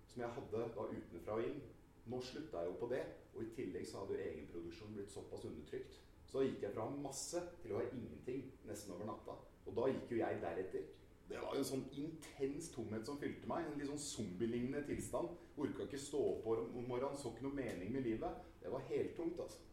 som 0.10 0.24
jeg 0.24 0.36
hadde 0.38 0.66
da 0.76 0.88
utenfra 0.90 1.38
og 1.38 1.46
inn. 1.46 1.62
Nå 2.10 2.20
slutta 2.22 2.62
jeg 2.62 2.72
jo 2.72 2.80
på 2.82 2.90
det, 2.90 3.02
og 3.36 3.44
i 3.44 3.54
tillegg 3.58 3.88
så 3.90 4.02
hadde 4.02 4.18
jo 4.18 4.26
egenproduksjonen 4.26 4.98
blitt 4.98 5.14
såpass 5.14 5.46
undertrykt. 5.50 5.98
Så 6.26 6.40
da 6.40 6.46
gikk 6.46 6.66
jeg 6.66 6.76
fra 6.76 6.86
masse 7.04 7.42
til 7.62 7.74
å 7.74 7.80
ha 7.80 7.86
ingenting 7.90 8.46
nesten 8.70 8.94
over 8.96 9.10
natta. 9.10 9.38
Og 9.66 9.78
da 9.78 9.88
gikk 9.92 10.14
jo 10.14 10.22
jeg 10.22 10.42
deretter. 10.42 10.86
Det 11.30 11.42
var 11.42 11.56
jo 11.56 11.62
en 11.64 11.68
sånn 11.68 11.86
intens 11.98 12.68
tomhet 12.74 13.08
som 13.08 13.18
fylte 13.22 13.50
meg. 13.50 13.66
En 13.66 13.80
litt 13.80 13.90
sånn 13.90 14.02
zombielignende 14.02 14.84
tilstand. 14.86 15.32
Orka 15.58 15.88
ikke 15.88 16.02
stå 16.02 16.22
opp 16.32 16.50
om 16.52 16.84
morgenen, 16.86 17.18
så 17.18 17.32
ikke 17.34 17.48
noe 17.48 17.58
mening 17.58 17.94
med 17.96 18.06
livet. 18.06 18.44
Det 18.62 18.74
var 18.74 18.86
heltungt, 18.92 19.40
altså. 19.42 19.64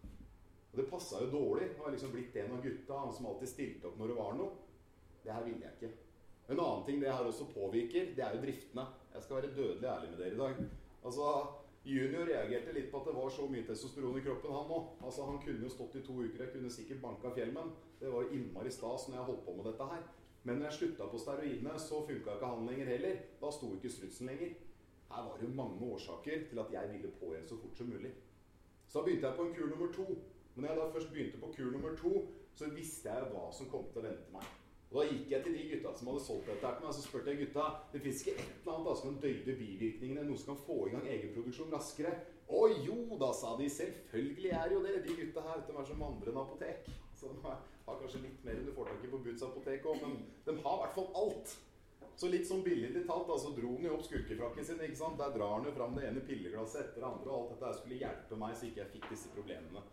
Og 0.72 0.78
det 0.80 0.88
passa 0.88 1.20
jo 1.20 1.32
dårlig. 1.34 1.68
Jeg 1.68 1.82
var 1.84 1.92
liksom 1.92 2.14
blitt 2.14 2.36
en 2.40 2.54
av 2.56 2.62
gutta, 2.64 3.00
han 3.02 3.12
som 3.12 3.28
alltid 3.28 3.50
stilte 3.50 3.90
opp 3.90 3.98
når 4.00 4.12
det 4.12 4.20
var 4.22 4.38
noe. 4.38 4.54
Det 5.22 5.34
her 5.34 5.44
ville 5.44 5.66
jeg 5.66 5.76
ikke. 5.76 5.90
En 6.52 6.60
annen 6.60 6.86
ting 6.86 7.02
det 7.02 7.12
her 7.12 7.28
også 7.28 7.50
påvirker, 7.52 8.14
det 8.16 8.24
er 8.24 8.36
jo 8.36 8.40
driftene. 8.42 8.86
Jeg 9.12 9.26
skal 9.26 9.38
være 9.38 9.52
dødelig 9.56 9.88
ærlig 9.88 10.10
med 10.10 10.22
dere 10.22 10.32
i 10.32 10.40
dag. 10.40 10.64
Altså, 11.04 11.28
Junior 11.84 12.26
reagerte 12.26 12.72
litt 12.72 12.90
på 12.90 13.02
at 13.02 13.08
det 13.10 13.14
var 13.16 13.30
så 13.34 13.46
mye 13.50 13.66
testosteron 13.66 14.18
i 14.18 14.24
kroppen, 14.24 14.54
han 14.54 14.74
òg. 14.76 14.90
Altså, 15.04 15.28
han 15.28 15.38
kunne 15.44 15.66
jo 15.66 15.70
stått 15.72 15.96
i 16.00 16.04
to 16.06 16.16
uker, 16.22 16.44
jeg 16.44 16.52
kunne 16.56 16.72
sikkert 16.72 17.04
banka 17.04 17.32
Fjellmenn. 17.36 17.72
Det 18.00 18.10
var 18.10 18.24
jo 18.24 18.36
innmari 18.36 18.72
stas 18.72 19.08
når 19.08 19.18
jeg 19.18 19.28
holdt 19.28 19.46
på 19.46 19.56
med 19.58 19.68
dette 19.70 19.88
her. 19.92 20.04
Men 20.44 20.58
når 20.58 20.68
jeg 20.68 20.78
slutta 20.78 21.06
på 21.06 21.18
steroidene, 21.22 21.78
så 21.78 22.02
funka 22.06 22.34
ikke 22.34 22.50
han 22.50 22.66
lenger 22.66 22.90
heller. 22.90 23.18
Da 23.40 23.50
sto 23.54 23.74
ikke 23.76 23.90
strutsen 23.94 24.30
lenger. 24.30 24.54
Her 25.12 25.26
var 25.28 25.36
det 25.38 25.48
jo 25.48 25.54
mange 25.54 25.92
årsaker 25.94 26.46
til 26.48 26.58
at 26.58 26.72
jeg 26.72 26.92
ville 26.92 27.10
på 27.20 27.34
igjen 27.34 27.48
så 27.48 27.58
fort 27.60 27.78
som 27.78 27.92
mulig. 27.92 28.12
Så 28.88 28.98
da 28.98 29.04
begynte 29.04 29.28
jeg 29.28 29.36
på 29.36 29.44
en 29.46 29.54
kur 29.54 29.68
nummer 29.70 29.92
to. 29.92 30.06
Men 30.54 30.64
når 30.64 30.72
jeg 30.72 30.80
da 30.80 30.88
først 30.94 31.12
begynte 31.12 31.38
på 31.40 31.52
kur 31.56 31.70
nummer 31.70 31.94
to, 31.96 32.12
så 32.54 32.68
visste 32.74 33.12
jeg 33.12 33.30
hva 33.32 33.46
som 33.52 33.70
kom 33.70 33.86
til 33.92 34.02
å 34.02 34.08
vente 34.08 34.34
meg. 34.34 34.48
Og 34.92 34.98
Da 34.98 35.04
gikk 35.08 35.30
jeg 35.32 35.44
til 35.44 35.54
de 35.56 35.68
gutta 35.70 35.92
som 35.96 36.08
hadde 36.10 36.24
solgt 36.24 36.48
dette 36.50 36.66
her 36.66 36.74
til 36.76 36.84
meg, 36.86 36.94
så 36.96 37.04
spurte 37.06 37.32
jeg 37.32 37.38
gutta 37.46 37.68
det 37.92 38.00
fins 38.04 38.18
ikke 38.20 38.34
et 38.34 38.50
eller 38.58 38.74
annet 38.74 38.88
da 38.88 38.96
som 38.98 39.08
kan 39.08 39.22
døyde 39.22 39.54
bivirkningene, 39.60 40.24
noe 40.28 40.40
som 40.40 40.50
kan 40.52 40.64
få 40.66 40.76
i 40.86 40.92
gang 40.92 41.06
egenproduksjon 41.14 41.72
raskere. 41.72 42.12
Å 42.52 42.60
jo 42.84 42.98
da, 43.22 43.30
sa 43.32 43.54
de. 43.56 43.70
Selvfølgelig 43.72 44.52
er 44.58 44.74
jo 44.74 44.82
det. 44.84 44.98
De 45.06 45.16
gutta 45.22 45.46
her 45.46 45.64
de 45.68 45.78
er 45.80 45.88
som 45.88 46.04
vandrende 46.04 46.44
apotek. 46.44 46.90
Så 47.22 47.30
de 47.30 47.42
har 47.46 47.98
kanskje 48.00 48.24
litt 48.24 48.40
mer 48.42 48.58
enn 48.58 48.66
du 48.66 48.72
får 48.74 48.90
tak 48.90 49.04
i 49.06 49.10
på 49.12 49.20
Boots 49.22 49.44
apotek 49.46 49.84
òg, 49.86 50.00
men 50.02 50.16
de 50.46 50.54
har 50.64 50.74
i 50.74 50.80
hvert 50.82 50.96
fall 50.96 51.12
alt. 51.22 51.52
Så 52.18 52.28
litt 52.28 52.48
sånn 52.48 52.64
billig 52.66 52.90
talt, 53.06 53.28
da, 53.28 53.36
så 53.40 53.52
dro 53.56 53.70
han 53.76 53.86
jo 53.86 53.94
opp 53.96 54.02
skurkefrakken 54.06 54.66
sin. 54.66 54.82
ikke 54.84 54.98
sant? 54.98 55.20
Der 55.20 55.32
drar 55.36 55.54
han 55.54 55.68
jo 55.68 55.74
fram 55.76 55.94
det 55.96 56.08
ene 56.08 56.22
pilleglasset 56.26 56.82
etter 56.82 57.00
det 57.00 57.08
andre, 57.08 57.30
og 57.30 57.36
alt 57.38 57.52
dette 57.54 57.70
skulle 57.78 58.00
hjelpe 58.02 58.38
meg 58.42 58.56
så 58.58 58.66
ikke 58.68 58.82
jeg 58.82 58.92
fikk 58.96 59.06
disse 59.14 59.30
problemene. 59.36 59.84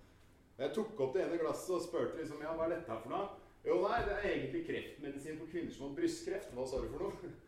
Jeg 0.60 0.74
tok 0.76 1.06
opp 1.06 1.14
det 1.16 1.22
ene 1.24 1.38
glasset 1.40 1.76
og 1.78 1.86
spurte 1.86 2.20
liksom, 2.20 2.42
ja, 2.44 2.56
hva 2.58 2.66
er 2.66 2.74
dette 2.76 2.92
her 2.92 3.06
for 3.06 3.14
noe? 3.14 3.30
Jo, 3.64 3.78
nei, 3.84 4.00
det 4.08 4.16
er 4.18 4.26
egentlig 4.34 4.66
kreftmedisin 4.68 5.38
for 5.40 5.52
kvinner 5.54 5.76
som 5.76 5.86
har 5.88 5.96
brystkreft. 6.02 6.52
Hva 6.58 6.66
sa 6.68 6.82
du 6.82 6.90
for 6.96 7.06
noe? 7.06 7.30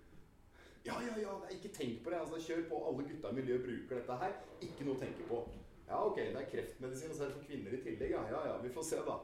Ja, 0.82 0.96
ja, 1.06 1.14
ja, 1.22 1.34
ikke 1.54 1.70
tenk 1.70 2.00
på 2.02 2.10
det. 2.10 2.18
altså 2.24 2.40
Kjør 2.42 2.64
på. 2.72 2.78
Alle 2.90 3.04
gutta 3.06 3.30
i 3.30 3.38
miljøet 3.38 3.62
bruker 3.62 4.00
dette 4.00 4.16
her. 4.18 4.32
Ikke 4.66 4.88
noe 4.88 4.96
å 4.96 5.02
tenke 5.04 5.28
på. 5.30 5.44
Ja, 5.86 6.00
ok, 6.08 6.18
det 6.18 6.40
er 6.40 6.48
kreftmedisin, 6.50 7.12
og 7.12 7.20
så 7.20 7.28
er 7.28 7.30
det 7.30 7.36
for 7.36 7.46
kvinner 7.46 7.76
i 7.76 7.82
tillegg. 7.84 8.16
Ja, 8.16 8.24
ja, 8.32 8.40
ja, 8.50 8.56
vi 8.64 8.72
får 8.74 8.88
se, 8.88 9.04
da. 9.06 9.20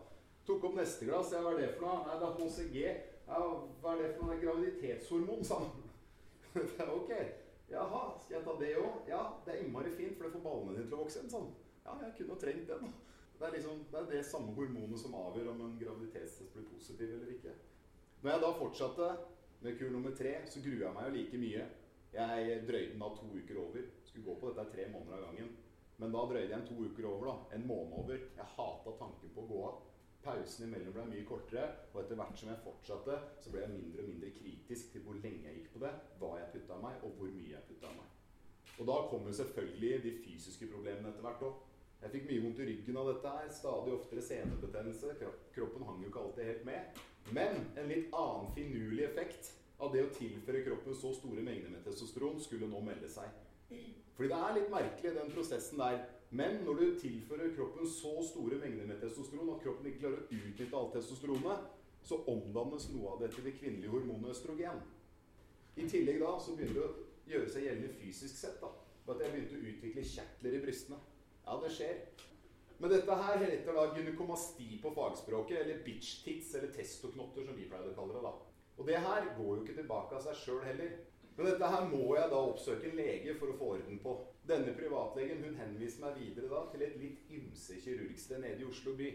Tok 0.47 0.63
opp 0.63 0.77
neste 0.79 1.05
glass. 1.05 1.33
Ja, 1.35 1.41
hva 1.43 1.51
er 1.53 1.59
det 1.59 1.73
for 1.75 1.83
noe? 1.87 2.05
Nei, 2.07 2.15
det 2.21 2.27
er 2.27 2.37
HCG. 2.39 2.77
Ja, 3.27 3.39
hva 3.81 3.93
er 3.93 4.01
det 4.03 4.13
for 4.15 4.23
noe? 4.23 4.29
Det 4.31 4.37
er 4.37 4.43
graviditetshormon, 4.45 5.43
sa 5.43 5.59
han. 5.59 5.83
ok. 6.99 7.11
Jaha, 7.67 8.03
skal 8.23 8.37
jeg 8.37 8.45
ta 8.45 8.53
det 8.61 8.69
òg? 8.79 9.01
Ja, 9.11 9.21
det 9.43 9.53
er 9.53 9.65
innmari 9.65 9.91
fint, 9.97 10.15
for 10.15 10.27
det 10.27 10.37
får 10.37 10.45
ballene 10.45 10.77
dine 10.77 10.87
til 10.87 10.95
å 10.95 11.01
vokse. 11.01 11.19
igjen, 11.19 11.33
Sånn. 11.33 11.49
Ja, 11.83 11.97
jeg 12.05 12.13
kunne 12.21 12.37
trengt 12.39 12.71
den. 12.71 12.93
Det 13.37 13.45
er, 13.45 13.53
liksom, 13.53 13.81
det 13.91 13.99
er 13.99 14.07
det 14.09 14.21
samme 14.25 14.53
hormonet 14.55 15.01
som 15.01 15.17
avgjør 15.19 15.51
om 15.51 15.59
en 15.65 15.75
graviditetstest 15.81 16.55
blir 16.55 16.65
positiv 16.71 17.11
eller 17.17 17.33
ikke. 17.35 17.51
Når 18.23 18.31
jeg 18.31 18.43
da 18.43 18.53
fortsatte 18.57 19.09
med 19.61 19.77
kur 19.77 19.91
nummer 19.93 20.15
tre, 20.17 20.31
så 20.49 20.63
gruer 20.63 20.87
jeg 20.87 20.95
meg 20.95 21.09
jo 21.09 21.13
like 21.17 21.41
mye. 21.43 21.67
Jeg 22.15 22.63
drøyde 22.65 22.93
den 22.95 23.03
da 23.03 23.11
to 23.19 23.27
uker 23.35 23.59
over. 23.61 23.91
Skulle 24.07 24.25
gå 24.25 24.37
på 24.39 24.53
dette 24.55 24.71
tre 24.73 24.87
måneder 24.95 25.19
av 25.19 25.27
gangen. 25.27 25.51
Men 26.01 26.15
da 26.15 26.23
drøyde 26.31 26.47
jeg 26.47 26.57
en 26.57 26.65
to 26.71 26.79
uker 26.87 27.11
over. 27.11 27.29
da, 27.29 27.59
En 27.59 27.67
måned 27.67 27.99
over. 27.99 28.25
Jeg 28.39 28.53
hata 28.55 28.95
tanken 29.03 29.35
på 29.35 29.43
å 29.43 29.51
gå 29.51 29.61
av. 29.67 29.77
Pausen 30.27 30.67
imellom 30.67 30.95
ble 30.95 31.05
mye 31.07 31.25
kortere, 31.27 31.69
og 31.93 32.01
etter 32.01 32.19
hvert 32.19 32.39
som 32.39 32.51
jeg 32.51 32.63
fortsatte, 32.65 33.17
så 33.39 33.53
ble 33.53 33.63
jeg 33.63 33.73
mindre 33.77 34.03
og 34.03 34.11
mindre 34.11 34.31
kritisk 34.35 34.91
til 34.91 35.05
hvor 35.05 35.15
lenge 35.23 35.47
jeg 35.47 35.61
gikk 35.61 35.69
på 35.77 35.83
det, 35.85 35.93
hva 36.19 36.33
jeg 36.41 36.51
putta 36.57 36.79
meg, 36.83 36.99
og 37.07 37.15
hvor 37.15 37.31
mye 37.31 37.53
jeg 37.53 37.67
putta 37.69 37.93
meg. 37.95 38.13
Og 38.77 38.89
da 38.89 38.97
kommer 39.09 39.31
selvfølgelig 39.33 40.03
de 40.03 40.13
fysiske 40.25 40.67
problemene 40.73 41.13
etter 41.13 41.23
hvert 41.25 41.45
òg. 41.47 41.61
Jeg 42.01 42.13
fikk 42.13 42.27
mye 42.29 42.41
vondt 42.43 42.59
i 42.61 42.67
ryggen 42.67 42.99
av 43.01 43.07
dette 43.09 43.29
her. 43.37 43.47
Stadig 43.57 43.93
oftere 43.95 44.21
senebetennelse. 44.21 45.15
Kroppen 45.55 45.85
hang 45.87 46.03
jo 46.03 46.11
ikke 46.11 46.25
alltid 46.25 46.49
helt 46.51 46.67
med. 46.67 46.99
Men 47.33 47.63
en 47.79 47.89
litt 47.89 48.13
annen 48.13 48.51
finurlig 48.53 49.07
effekt 49.07 49.49
av 49.81 49.93
det 49.93 50.03
å 50.05 50.11
tilføre 50.13 50.61
kroppen 50.65 50.95
så 50.97 51.13
store 51.17 51.41
mengder 51.45 51.73
med 51.73 51.81
testosteron 51.85 52.37
skulle 52.41 52.69
nå 52.69 52.83
melde 52.85 53.09
seg. 53.11 53.33
Fordi 54.17 54.29
det 54.29 54.37
er 54.37 54.55
litt 54.55 54.71
merkelig, 54.73 55.15
den 55.17 55.33
prosessen 55.33 55.81
der. 55.81 56.05
Men 56.29 56.61
når 56.65 56.73
du 56.73 56.99
tilfører 56.99 57.55
kroppen 57.55 57.87
så 57.87 58.13
store 58.27 58.59
mengder 58.59 58.87
med 58.87 58.99
testosteron 59.01 59.53
at 59.53 59.61
kroppen 59.63 59.87
ikke 59.87 60.01
klarer 60.03 60.23
å 60.23 60.39
utnytte 60.39 60.79
alt 60.79 60.95
testosteronet, 60.97 61.67
så 62.07 62.19
omdannes 62.31 62.89
noe 62.93 63.13
av 63.13 63.21
det 63.23 63.31
til 63.35 63.47
det 63.47 63.55
kvinnelige 63.59 63.91
hormonet 63.91 64.33
østrogen. 64.33 64.81
I 65.77 65.87
tillegg 65.87 66.19
da 66.23 66.33
så 66.41 66.55
begynner 66.57 66.79
det 66.79 66.85
å 66.87 67.31
gjøre 67.31 67.51
seg 67.53 67.67
gjeldende 67.67 67.95
fysisk 67.99 68.39
sett. 68.39 68.59
da, 68.61 68.71
for 69.05 69.15
at 69.15 69.23
jeg 69.23 69.33
begynte 69.33 69.57
å 69.57 69.71
utvikle 69.71 70.05
kjertler 70.11 70.57
i 70.57 70.61
brystene. 70.63 70.99
Ja, 71.45 71.57
det 71.63 71.71
skjer. 71.75 72.01
Men 72.77 72.93
dette 72.93 73.17
her 73.17 73.39
heter 73.41 73.73
da 73.73 73.85
gynekomasti 73.95 74.67
på 74.81 74.91
fagspråket, 74.93 75.61
eller 75.63 75.83
bitch 75.85 76.23
tits, 76.25 76.53
eller 76.55 76.73
testoknotter, 76.75 77.45
som 77.47 77.55
vi 77.57 77.69
pleide 77.69 77.93
å 77.93 77.97
kalle 77.97 78.17
det. 78.17 78.23
da. 78.27 78.33
Og 78.77 78.89
det 78.89 78.99
her 79.01 79.29
går 79.37 79.53
jo 79.55 79.63
ikke 79.63 79.77
tilbake 79.79 80.17
av 80.17 80.25
seg 80.27 80.41
sjøl 80.43 80.65
heller. 80.67 80.97
Men 81.37 81.51
dette 81.51 81.69
her 81.69 81.83
må 81.85 82.15
jeg 82.17 82.29
da 82.31 82.37
oppsøke 82.41 82.89
en 82.89 82.97
lege 82.97 83.35
for 83.37 83.53
å 83.53 83.57
få 83.59 83.73
orden 83.75 83.99
på. 84.01 84.13
Denne 84.49 84.73
privatlegen 84.77 85.43
hun 85.45 85.59
henviser 85.59 86.01
meg 86.01 86.17
videre 86.17 86.49
da 86.49 86.63
til 86.71 86.85
et 86.85 86.95
litt 86.97 87.33
ymse 87.37 87.77
kirurgsted 87.83 88.41
nede 88.41 88.63
i 88.63 88.69
Oslo 88.69 88.95
by. 88.97 89.11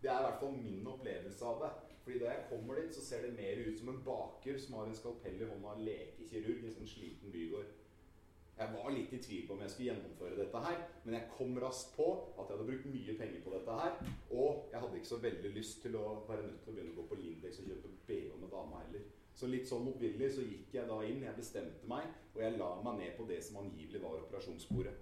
Det 0.00 0.08
er 0.08 0.22
i 0.22 0.24
hvert 0.28 0.40
fall 0.40 0.54
min 0.56 0.86
opplevelse 0.88 1.44
av 1.44 1.60
det. 1.64 1.72
Fordi 2.04 2.22
da 2.22 2.30
jeg 2.30 2.46
kommer 2.48 2.78
dit, 2.80 2.94
så 2.96 3.04
ser 3.04 3.26
det 3.26 3.34
mer 3.36 3.60
ut 3.66 3.80
som 3.82 3.90
en 3.92 4.00
baker 4.06 4.62
som 4.62 4.78
har 4.78 4.88
en 4.88 4.96
skalpell 4.96 5.42
i 5.44 5.50
hånda, 5.50 5.74
lekekirurg 5.90 6.62
i 6.62 6.70
en 6.70 6.76
sånn 6.78 6.88
sliten 6.88 7.34
bygård. 7.34 7.74
Jeg 8.58 8.74
var 8.74 8.88
litt 8.90 9.12
i 9.14 9.20
tvil 9.22 9.44
på 9.46 9.54
om 9.54 9.60
jeg 9.62 9.70
skulle 9.74 9.90
gjennomføre 9.90 10.38
dette 10.40 10.62
her, 10.64 10.80
men 11.04 11.14
jeg 11.14 11.28
kom 11.36 11.52
raskt 11.62 11.92
på 11.98 12.08
at 12.32 12.48
jeg 12.48 12.56
hadde 12.56 12.70
brukt 12.70 12.88
mye 12.94 13.18
penger 13.20 13.44
på 13.44 13.52
dette 13.54 13.76
her. 13.82 14.00
Og 14.32 14.72
jeg 14.72 14.80
hadde 14.80 14.98
ikke 14.98 15.12
så 15.12 15.20
veldig 15.28 15.52
lyst 15.58 15.82
til 15.84 16.00
å 16.00 16.06
være 16.30 16.48
nødt 16.48 16.64
til 16.64 16.72
å 16.72 16.78
begynne 16.78 16.96
å 16.96 16.98
gå 17.02 17.06
på 17.12 17.20
Lindex 17.20 17.60
og 17.60 17.68
kjøpe 17.70 17.92
BH 18.08 18.40
med 18.40 18.50
dama 18.56 18.80
heller. 18.86 19.04
Så 19.38 19.46
litt 19.46 19.68
sånn 19.70 19.84
motvillig 19.86 20.32
så 20.34 20.42
gikk 20.42 20.72
jeg 20.74 20.88
da 20.88 20.96
inn, 21.06 21.22
jeg 21.22 21.38
bestemte 21.38 21.86
meg, 21.90 22.08
og 22.34 22.40
jeg 22.42 22.56
la 22.58 22.70
meg 22.82 22.96
ned 22.98 23.12
på 23.14 23.26
det 23.28 23.38
som 23.46 23.60
angivelig 23.60 24.00
var 24.02 24.18
operasjonsbordet. 24.24 24.94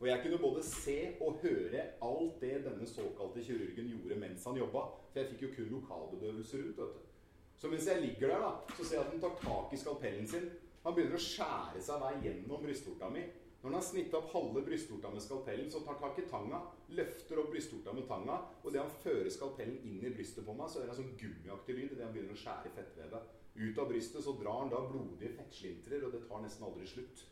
Og 0.00 0.06
jeg 0.08 0.22
kunne 0.22 0.40
både 0.40 0.62
se 0.64 0.96
og 1.24 1.42
høre 1.42 1.82
alt 2.04 2.40
det 2.40 2.54
denne 2.64 2.86
såkalte 2.88 3.44
kirurgen 3.44 3.90
gjorde 3.92 4.18
mens 4.20 4.44
han 4.48 4.60
jobba. 4.60 4.82
For 5.12 5.20
jeg 5.20 5.30
fikk 5.32 5.44
jo 5.44 5.52
kun 5.54 5.70
lokalbedøvelser 5.76 6.64
rundt. 6.64 6.80
vet 6.80 6.96
du. 6.96 7.12
Så 7.56 7.68
mens 7.72 7.88
jeg 7.88 8.02
ligger 8.02 8.32
der, 8.32 8.44
da, 8.44 8.76
så 8.76 8.84
ser 8.84 8.98
jeg 8.98 9.04
at 9.06 9.12
han 9.14 9.22
tar 9.22 9.38
tak 9.40 9.72
i 9.72 9.80
skalpellen 9.80 10.28
sin 10.28 10.50
han 10.86 10.94
begynner 10.94 11.18
å 11.18 11.22
skjære 11.24 11.80
seg 11.82 11.98
vei 11.98 12.12
gjennom 12.22 12.60
brystvorta 12.62 13.08
mi. 13.10 13.24
Når 13.58 13.72
han 13.72 13.74
har 13.74 13.82
snitta 13.82 14.20
opp 14.20 14.28
halve 14.30 14.60
brystvorta 14.68 15.10
med 15.10 15.24
skalpellen, 15.24 15.70
så 15.72 15.80
tar 15.82 15.96
tak 15.98 16.20
i 16.22 16.26
tanga, 16.30 16.60
løfter 16.94 17.40
opp 17.42 17.48
brystvorta 17.50 17.94
med 17.96 18.06
tanga, 18.06 18.36
og 18.62 18.70
det 18.70 18.78
han 18.78 18.92
fører 19.02 19.32
skalpellen 19.34 19.80
inn 19.82 20.04
i 20.06 20.12
brystet 20.14 20.46
på 20.46 20.54
meg, 20.54 20.70
så 20.70 20.78
er 20.78 20.86
det 20.86 20.94
en 20.94 21.00
sånn 21.00 21.16
gummiaktig 21.18 21.74
lyd 21.74 21.96
idet 21.96 22.04
han 22.06 22.14
begynner 22.14 22.36
å 22.36 22.42
skjære 22.44 22.70
fettvevet. 22.76 23.32
Ut 23.56 23.78
av 23.78 23.88
brystet 23.88 24.24
så 24.24 24.34
drar 24.36 24.60
han 24.62 24.72
da 24.72 24.82
blodige 24.84 25.32
fettslintrer, 25.38 26.04
og 26.04 26.12
det 26.12 26.26
tar 26.28 26.42
nesten 26.44 26.66
aldri 26.66 26.88
slutt. 26.88 27.24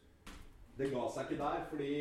Det 0.74 0.88
ga 0.90 1.04
seg 1.12 1.28
ikke 1.28 1.42
der, 1.42 1.66
fordi 1.70 1.92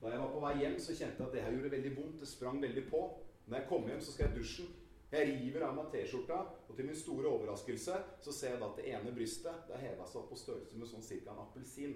da 0.00 0.12
jeg 0.12 0.20
var 0.22 0.32
på 0.32 0.40
vei 0.44 0.54
hjem, 0.60 0.78
så 0.80 0.94
kjente 0.94 1.20
jeg 1.20 1.26
at 1.26 1.34
det 1.34 1.42
her 1.44 1.54
gjorde 1.56 1.74
veldig 1.74 1.92
vondt. 1.96 2.18
Det 2.22 2.30
sprang 2.30 2.62
veldig 2.62 2.86
på. 2.90 3.02
Når 3.46 3.58
jeg 3.58 3.68
kom 3.68 3.86
hjem, 3.88 4.00
så 4.00 4.14
skal 4.14 4.28
jeg 4.28 4.38
dusje. 4.38 4.66
Jeg 5.14 5.28
river 5.30 5.62
av 5.66 5.76
meg 5.76 5.90
T-skjorta, 5.92 6.38
og 6.68 6.76
til 6.76 6.88
min 6.88 6.98
store 6.98 7.30
overraskelse 7.30 7.98
så 8.24 8.32
ser 8.34 8.54
jeg 8.54 8.60
da 8.62 8.70
at 8.70 8.80
det 8.80 8.86
ene 8.90 9.12
brystet 9.14 9.68
det 9.68 9.78
heva 9.78 10.06
seg 10.08 10.22
opp 10.22 10.32
på 10.32 10.38
størrelse 10.40 10.80
med 10.80 10.90
sånn 10.90 11.06
cirka 11.06 11.30
en 11.34 11.42
appelsin. 11.44 11.94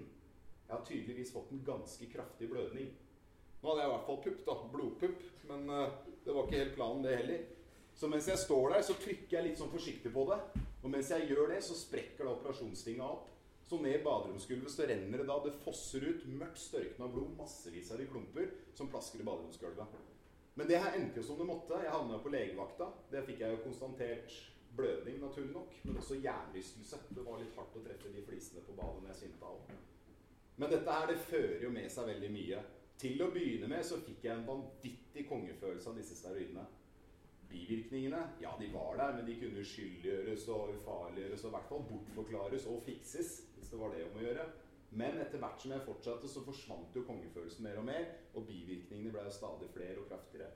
Jeg 0.67 0.71
har 0.71 0.85
tydeligvis 0.87 1.33
fått 1.33 1.51
en 1.51 1.65
ganske 1.67 2.07
kraftig 2.13 2.47
blødning. 2.51 2.93
Nå 3.59 3.71
hadde 3.71 3.83
jeg 3.83 3.89
i 3.89 3.93
hvert 3.93 4.07
fall 4.07 4.21
pupp, 4.23 4.41
da. 4.45 4.55
Blodpupp. 4.75 5.23
Men 5.49 5.65
uh, 5.73 5.97
det 6.23 6.35
var 6.35 6.47
ikke 6.47 6.61
helt 6.61 6.75
planen, 6.77 7.03
det 7.03 7.17
heller. 7.17 7.45
Så 7.99 8.07
mens 8.07 8.29
jeg 8.31 8.39
står 8.39 8.75
der, 8.75 8.85
så 8.87 8.95
trykker 9.01 9.35
jeg 9.35 9.47
litt 9.49 9.59
sånn 9.59 9.73
forsiktig 9.73 10.13
på 10.15 10.23
det. 10.29 10.39
Og 10.83 10.93
mens 10.93 11.11
jeg 11.11 11.27
gjør 11.27 11.51
det, 11.53 11.59
så 11.65 11.75
sprekker 11.75 12.25
da 12.25 12.35
operasjonstinga 12.37 13.05
opp. 13.05 13.27
Så 13.69 13.77
ned 13.83 13.99
baderomsgulvet 14.01 14.71
så 14.73 14.87
renner 14.89 15.21
det 15.21 15.27
da. 15.29 15.35
Det 15.43 15.57
fosser 15.61 16.05
ut 16.07 16.23
mørkt 16.31 16.61
størkna 16.61 17.09
blod, 17.11 17.35
massevis 17.37 17.91
av 17.93 17.99
de 18.01 18.07
klumper, 18.09 18.47
som 18.77 18.89
plasker 18.89 19.21
i 19.21 19.27
baderomsgulvet. 19.27 19.99
Men 20.57 20.71
det 20.71 20.79
her 20.81 20.95
endte 20.97 21.21
jo 21.21 21.27
som 21.27 21.37
det 21.37 21.45
måtte. 21.47 21.77
Jeg 21.83 21.93
havna 21.93 22.17
på 22.23 22.31
legevakta. 22.33 22.89
Der 23.11 23.27
fikk 23.27 23.43
jeg 23.43 23.53
jo 23.53 23.61
konstatert 23.67 24.33
blødning, 24.75 25.19
naturlig 25.21 25.53
nok, 25.53 25.77
men 25.83 26.01
også 26.01 26.17
hjernerystelse. 26.23 26.97
Det 27.15 27.25
var 27.25 27.39
litt 27.41 27.55
hardt 27.57 27.77
å 27.77 27.83
treffe 27.85 28.11
de 28.13 28.25
flisene 28.25 28.65
på 28.65 28.75
badet 28.77 29.03
når 29.03 29.13
jeg 29.13 29.21
svimte 29.21 29.53
av. 29.53 29.71
Men 30.59 30.73
dette 30.73 30.97
her, 30.97 31.07
det 31.07 31.29
fører 31.29 31.63
jo 31.63 31.71
med 31.71 31.87
seg 31.91 32.09
veldig 32.09 32.31
mye. 32.33 32.65
Til 32.99 33.21
å 33.23 33.29
begynne 33.31 33.69
med 33.71 33.85
så 33.87 34.01
fikk 34.03 34.25
jeg 34.27 34.35
en 34.35 34.47
vanvittig 34.47 35.23
kongefølelse 35.29 35.91
av 35.91 36.01
disse 36.01 36.17
steroidene. 36.19 36.65
Bivirkningene, 37.49 38.21
ja, 38.43 38.51
de 38.59 38.67
var 38.73 38.97
der, 38.99 39.15
men 39.17 39.25
de 39.25 39.35
kunne 39.41 39.63
uskyldiggjøres 39.63 40.47
og 40.53 40.73
ufarliggjøres 40.75 41.43
og 41.43 41.49
i 41.49 41.53
hvert 41.55 41.69
fall 41.71 41.85
bortforklares 41.89 42.67
og 42.69 42.83
fikses, 42.85 43.31
hvis 43.55 43.71
det 43.71 43.79
var 43.81 43.95
det 43.95 44.03
om 44.05 44.19
å 44.19 44.25
gjøre. 44.25 44.45
Men 44.91 45.19
etter 45.21 45.41
hvert 45.41 45.61
som 45.61 45.73
jeg 45.73 45.85
fortsatte, 45.85 46.29
så 46.29 46.45
forsvant 46.45 46.95
jo 46.97 47.05
kongefølelsen 47.05 47.65
mer 47.65 47.77
og 47.81 47.85
mer. 47.89 48.07
Og 48.37 48.47
bivirkningene 48.47 49.13
ble 49.13 49.25
jo 49.27 49.33
stadig 49.33 49.69
flere 49.73 50.01
og 50.01 50.07
kraftigere. 50.09 50.49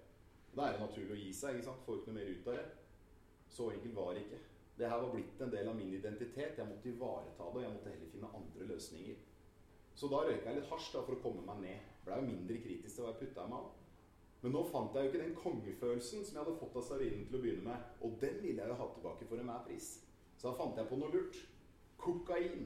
Da 0.53 0.67
er 0.67 0.75
det 0.75 0.85
naturlig 0.85 1.13
å 1.13 1.19
gi 1.19 1.33
seg. 1.38 1.57
ikke 1.57 1.67
sant? 1.67 1.83
Får 1.85 2.00
ikke 2.00 2.12
noe 2.12 2.19
mer 2.19 2.31
ut 2.33 2.50
av 2.50 2.57
det. 2.57 2.65
Så 3.53 3.69
enkelt 3.73 3.95
var 3.97 4.13
det 4.13 4.23
ikke. 4.25 4.41
Det 4.77 4.89
her 4.89 5.03
var 5.03 5.13
blitt 5.13 5.41
en 5.45 5.53
del 5.53 5.69
av 5.69 5.77
min 5.77 5.93
identitet. 5.93 6.57
Jeg 6.57 6.69
måtte 6.69 6.89
ivareta 6.89 7.45
det, 7.45 7.53
og 7.53 7.62
jeg 7.62 7.75
måtte 7.75 7.93
heller 7.93 8.13
finne 8.13 8.33
andre 8.39 8.69
løsninger. 8.73 9.21
Så 9.93 10.09
da 10.09 10.23
røyka 10.25 10.50
jeg 10.50 10.57
litt 10.57 10.71
hasj 10.71 10.89
da, 10.95 11.03
for 11.05 11.17
å 11.17 11.21
komme 11.21 11.45
meg 11.45 11.62
ned. 11.62 11.89
Blei 12.05 12.17
jo 12.17 12.29
mindre 12.31 12.62
kritisk 12.63 12.95
til 12.95 13.05
hva 13.05 13.13
jeg 13.13 13.21
putta 13.21 13.45
i 13.45 13.53
meg. 13.53 13.67
Men 14.43 14.51
nå 14.57 14.62
fant 14.67 14.95
jeg 14.95 15.05
jo 15.05 15.12
ikke 15.12 15.23
den 15.23 15.35
kongefølelsen 15.39 16.25
som 16.27 16.35
jeg 16.35 16.41
hadde 16.43 16.59
fått 16.59 16.75
av 16.75 16.83
stearinen 16.83 17.27
til 17.29 17.38
å 17.39 17.43
begynne 17.45 17.63
med. 17.69 17.91
Og 18.03 18.17
den 18.19 18.41
ville 18.43 18.59
jeg 18.59 18.73
jo 18.73 18.79
ha 18.81 18.88
tilbake 18.91 19.27
for 19.29 19.39
enhver 19.39 19.63
pris. 19.67 19.93
Så 20.35 20.50
da 20.50 20.57
fant 20.57 20.79
jeg 20.79 20.89
på 20.89 21.00
noe 21.00 21.13
lurt. 21.13 21.39
Kokain. 22.03 22.65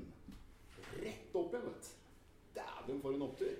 Rett 0.97 1.37
opp 1.37 1.53
igjen, 1.53 1.67
vet 1.67 1.85
du. 1.85 1.93
Dæven, 2.57 3.01
for 3.03 3.13
en 3.13 3.27
opptur. 3.27 3.53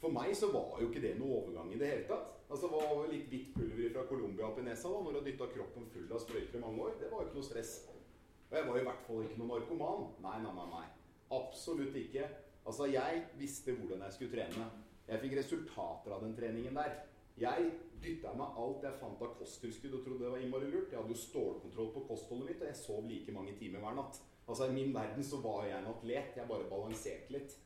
For 0.00 0.14
meg 0.14 0.32
så 0.38 0.48
var 0.54 0.78
jo 0.80 0.88
ikke 0.88 1.02
det 1.04 1.16
noe 1.18 1.42
overgang 1.42 1.68
i 1.74 1.80
det 1.80 1.90
hele 1.92 2.08
tatt. 2.08 2.34
Altså, 2.48 2.70
Det 2.70 2.80
var 2.80 3.12
litt 3.12 3.28
hvitt 3.28 3.52
pulver 3.52 3.92
fra 3.92 4.06
Colombia 4.08 4.46
opp 4.48 4.62
i 4.62 4.64
nesa 4.64 4.88
da, 4.88 5.02
når 5.04 5.12
du 5.12 5.18
har 5.18 5.26
dytta 5.26 5.48
kroppen 5.52 5.88
full 5.92 6.12
av 6.16 6.22
sprøyter 6.24 6.56
i 6.56 6.62
mange 6.62 6.86
år. 6.86 6.96
Det 7.00 7.10
var 7.12 7.20
jo 7.20 7.28
ikke 7.28 7.40
noe 7.42 7.48
stress. 7.50 7.74
Og 8.48 8.56
jeg 8.56 8.68
var 8.70 8.80
i 8.80 8.86
hvert 8.88 9.04
fall 9.04 9.26
ikke 9.26 9.40
noen 9.42 9.52
narkoman. 9.52 10.06
Nei, 10.24 10.36
nei, 10.46 10.54
nei. 10.56 10.68
nei. 10.72 10.86
Absolutt 11.36 11.98
ikke. 12.00 12.24
Altså, 12.64 12.88
jeg 12.88 13.26
visste 13.36 13.76
hvordan 13.76 14.06
jeg 14.06 14.16
skulle 14.16 14.32
trene. 14.32 14.70
Jeg 15.08 15.20
fikk 15.24 15.36
resultater 15.42 16.16
av 16.16 16.24
den 16.24 16.34
treningen 16.36 16.80
der. 16.80 16.96
Jeg 17.38 17.70
dytta 18.02 18.32
meg 18.38 18.58
alt 18.62 18.84
jeg 18.86 18.98
fant 19.00 19.22
av 19.22 19.34
kosttilskudd 19.38 19.96
og 19.98 20.04
trodde 20.04 20.24
det 20.24 20.32
var 20.32 20.42
innmari 20.42 20.70
lurt. 20.70 20.92
Jeg 20.92 21.00
hadde 21.00 21.14
jo 21.14 21.22
stålkontroll 21.22 21.92
på 21.94 22.04
kostholdet 22.10 22.50
mitt, 22.50 22.60
og 22.62 22.70
jeg 22.70 22.80
sov 22.80 23.08
like 23.08 23.34
mange 23.34 23.54
timer 23.58 23.82
hver 23.84 23.96
natt. 23.98 24.20
Altså, 24.48 24.68
I 24.68 24.76
min 24.76 24.94
verden 24.94 25.24
så 25.24 25.40
var 25.44 25.66
jeg 25.68 25.78
en 25.78 25.90
atlet. 25.92 26.36
Jeg 26.38 26.50
bare 26.50 26.70
balanserte 26.70 27.34
litt. 27.34 27.56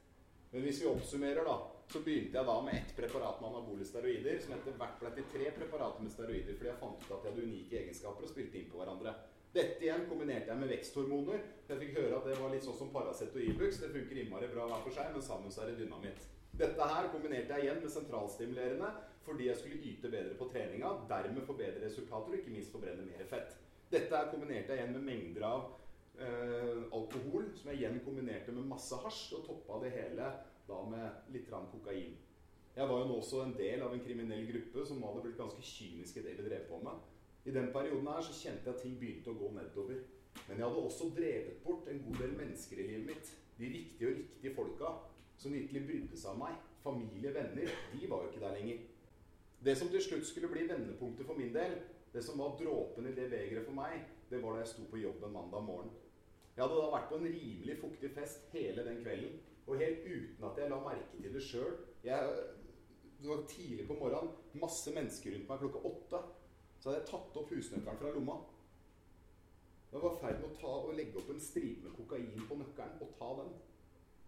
Men 0.52 0.66
hvis 0.66 0.82
vi 0.82 0.88
oppsummerer, 0.90 1.46
da, 1.48 1.54
så 1.88 2.02
begynte 2.04 2.36
jeg 2.36 2.48
da 2.48 2.56
med 2.64 2.74
ett 2.76 2.90
preparat 2.96 3.38
med 3.40 3.52
anabole 3.52 3.86
steroider, 3.88 4.40
som 4.42 4.56
etter 4.56 4.74
hvert 4.80 4.98
ble 5.00 5.12
til 5.16 5.28
tre 5.32 5.52
preparater 5.56 6.04
med 6.04 6.12
steroider, 6.12 6.58
fordi 6.58 6.68
jeg 6.68 6.80
fant 6.80 6.98
ut 7.04 7.14
at 7.14 7.22
de 7.22 7.30
hadde 7.30 7.46
unike 7.46 7.78
egenskaper 7.78 8.26
og 8.26 8.32
spilte 8.32 8.60
inn 8.60 8.68
på 8.72 8.80
hverandre. 8.80 9.14
Dette 9.52 9.84
igjen 9.84 10.04
kombinerte 10.08 10.48
jeg 10.48 10.60
med 10.60 10.70
veksthormoner. 10.72 11.40
Jeg 11.68 11.80
fikk 11.80 11.96
høre 12.00 12.18
at 12.18 12.28
det 12.28 12.36
var 12.40 12.52
litt 12.52 12.64
sånn 12.64 12.76
som 12.76 12.92
Paracet 12.92 13.34
og 13.36 13.48
Ibux. 13.48 13.80
Det 13.80 13.90
funker 13.92 14.20
innmari 14.20 14.48
bra 14.52 14.68
hver 14.68 14.84
for 14.84 14.96
seg, 14.96 15.10
men 15.12 15.24
sammen 15.24 15.52
så 15.52 15.64
er 15.64 15.72
det 15.72 15.82
dynamitt. 15.84 16.24
Dette 16.56 16.88
her 16.88 17.08
kombinerte 17.12 17.56
jeg 17.56 17.66
igjen 17.68 17.80
med 17.80 17.92
sentralstimulerende 17.92 18.92
fordi 19.26 19.48
jeg 19.48 19.58
skulle 19.58 19.82
yte 19.92 20.10
bedre 20.10 20.34
på 20.38 20.48
treninga, 20.52 20.90
dermed 21.10 21.46
få 21.46 21.56
bedre 21.58 21.84
resultater 21.84 22.32
og 22.32 22.40
ikke 22.40 22.54
minst 22.54 22.74
forbrenne 22.74 23.06
mer 23.06 23.28
fett. 23.30 23.54
Dette 23.92 24.16
er 24.16 24.30
kombinerte 24.32 24.72
jeg 24.72 24.80
igjen 24.80 24.96
med 24.96 25.06
mengder 25.06 25.46
av 25.46 25.64
øh, 26.18 26.82
alkohol, 26.96 27.50
som 27.56 27.70
jeg 27.70 27.82
igjen 27.82 28.00
kombinerte 28.04 28.54
med 28.56 28.68
masse 28.70 28.98
hasj, 29.04 29.34
og 29.38 29.46
toppa 29.46 29.82
det 29.84 29.92
hele 29.94 30.28
da 30.68 30.82
med 30.88 31.34
litt 31.34 31.50
kokain. 31.50 32.14
Jeg 32.72 32.88
var 32.88 33.02
jo 33.02 33.08
nå 33.10 33.18
også 33.20 33.42
en 33.42 33.56
del 33.56 33.82
av 33.84 33.92
en 33.92 34.00
kriminell 34.00 34.46
gruppe 34.48 34.86
som 34.88 35.02
hadde 35.04 35.26
blitt 35.26 35.40
ganske 35.40 35.64
kynisk 35.66 36.16
i 36.16 36.24
det 36.24 36.38
vi 36.38 36.46
drev 36.46 36.64
på 36.70 36.78
med. 36.80 37.02
I 37.44 37.52
den 37.52 37.68
perioden 37.74 38.08
her 38.08 38.22
så 38.24 38.32
kjente 38.32 38.70
jeg 38.70 38.76
at 38.76 38.80
ting 38.80 38.94
begynte 39.00 39.32
å 39.32 39.36
gå 39.36 39.50
nedover. 39.52 39.98
Men 40.46 40.56
jeg 40.56 40.64
hadde 40.64 40.84
også 40.86 41.10
drevet 41.12 41.58
bort 41.64 41.88
en 41.90 42.00
god 42.06 42.22
del 42.22 42.36
mennesker 42.38 42.80
i 42.80 42.86
livet 42.88 43.10
mitt. 43.10 43.32
De 43.58 43.68
riktige 43.68 44.08
og 44.08 44.16
riktige 44.22 44.54
folka 44.56 44.94
som 45.36 45.52
virkelig 45.52 45.82
brydde 45.88 46.20
seg 46.22 46.32
om 46.32 46.44
meg. 46.46 46.56
Familie, 46.82 47.34
venner. 47.34 47.76
De 47.92 48.08
var 48.08 48.24
jo 48.24 48.30
ikke 48.30 48.44
der 48.46 48.56
lenger. 48.56 48.80
Det 49.64 49.76
som 49.78 49.90
til 49.92 50.02
slutt 50.02 50.26
skulle 50.26 50.50
bli 50.50 50.66
vendepunktet 50.66 51.26
for 51.26 51.38
min 51.38 51.52
del, 51.54 51.76
det 52.12 52.24
som 52.24 52.38
var 52.38 52.56
dråpen 52.58 53.06
i 53.06 53.14
det 53.14 53.28
begeret 53.30 53.64
for 53.66 53.76
meg, 53.76 54.02
det 54.30 54.40
var 54.42 54.56
da 54.56 54.64
jeg 54.64 54.72
sto 54.72 54.86
på 54.90 55.00
jobben 55.00 55.32
mandag 55.32 55.62
morgen. 55.64 55.92
Jeg 56.56 56.64
hadde 56.64 56.80
da 56.80 56.88
vært 56.92 57.08
på 57.08 57.18
en 57.20 57.28
rimelig 57.28 57.76
fuktig 57.80 58.10
fest 58.12 58.50
hele 58.52 58.84
den 58.84 59.00
kvelden. 59.04 59.38
Og 59.66 59.78
helt 59.78 60.02
uten 60.04 60.44
at 60.44 60.58
jeg 60.58 60.70
la 60.72 60.80
merke 60.82 61.20
til 61.22 61.34
det 61.36 61.42
sjøl. 61.46 61.76
Det 62.02 63.28
var 63.30 63.44
tidlig 63.48 63.86
på 63.86 63.96
morgenen, 64.00 64.32
masse 64.60 64.92
mennesker 64.92 65.36
rundt 65.36 65.48
meg 65.52 65.62
klokka 65.62 65.84
åtte. 65.92 66.22
Så 66.80 66.90
hadde 66.90 66.98
jeg 66.98 67.08
tatt 67.12 67.38
opp 67.38 67.54
husnøkkelen 67.54 68.00
fra 68.02 68.12
lomma. 68.16 68.40
Jeg 69.92 70.02
var 70.02 70.16
i 70.16 70.20
ferd 70.24 70.40
med 70.40 70.48
å 70.50 70.58
ta 70.58 70.96
legge 70.96 71.20
opp 71.20 71.30
en 71.30 71.44
stripe 71.46 71.86
med 71.86 71.94
kokain 71.94 72.46
på 72.48 72.58
nøkkelen 72.58 73.04
og 73.04 73.14
ta 73.20 73.30
den. 73.38 73.54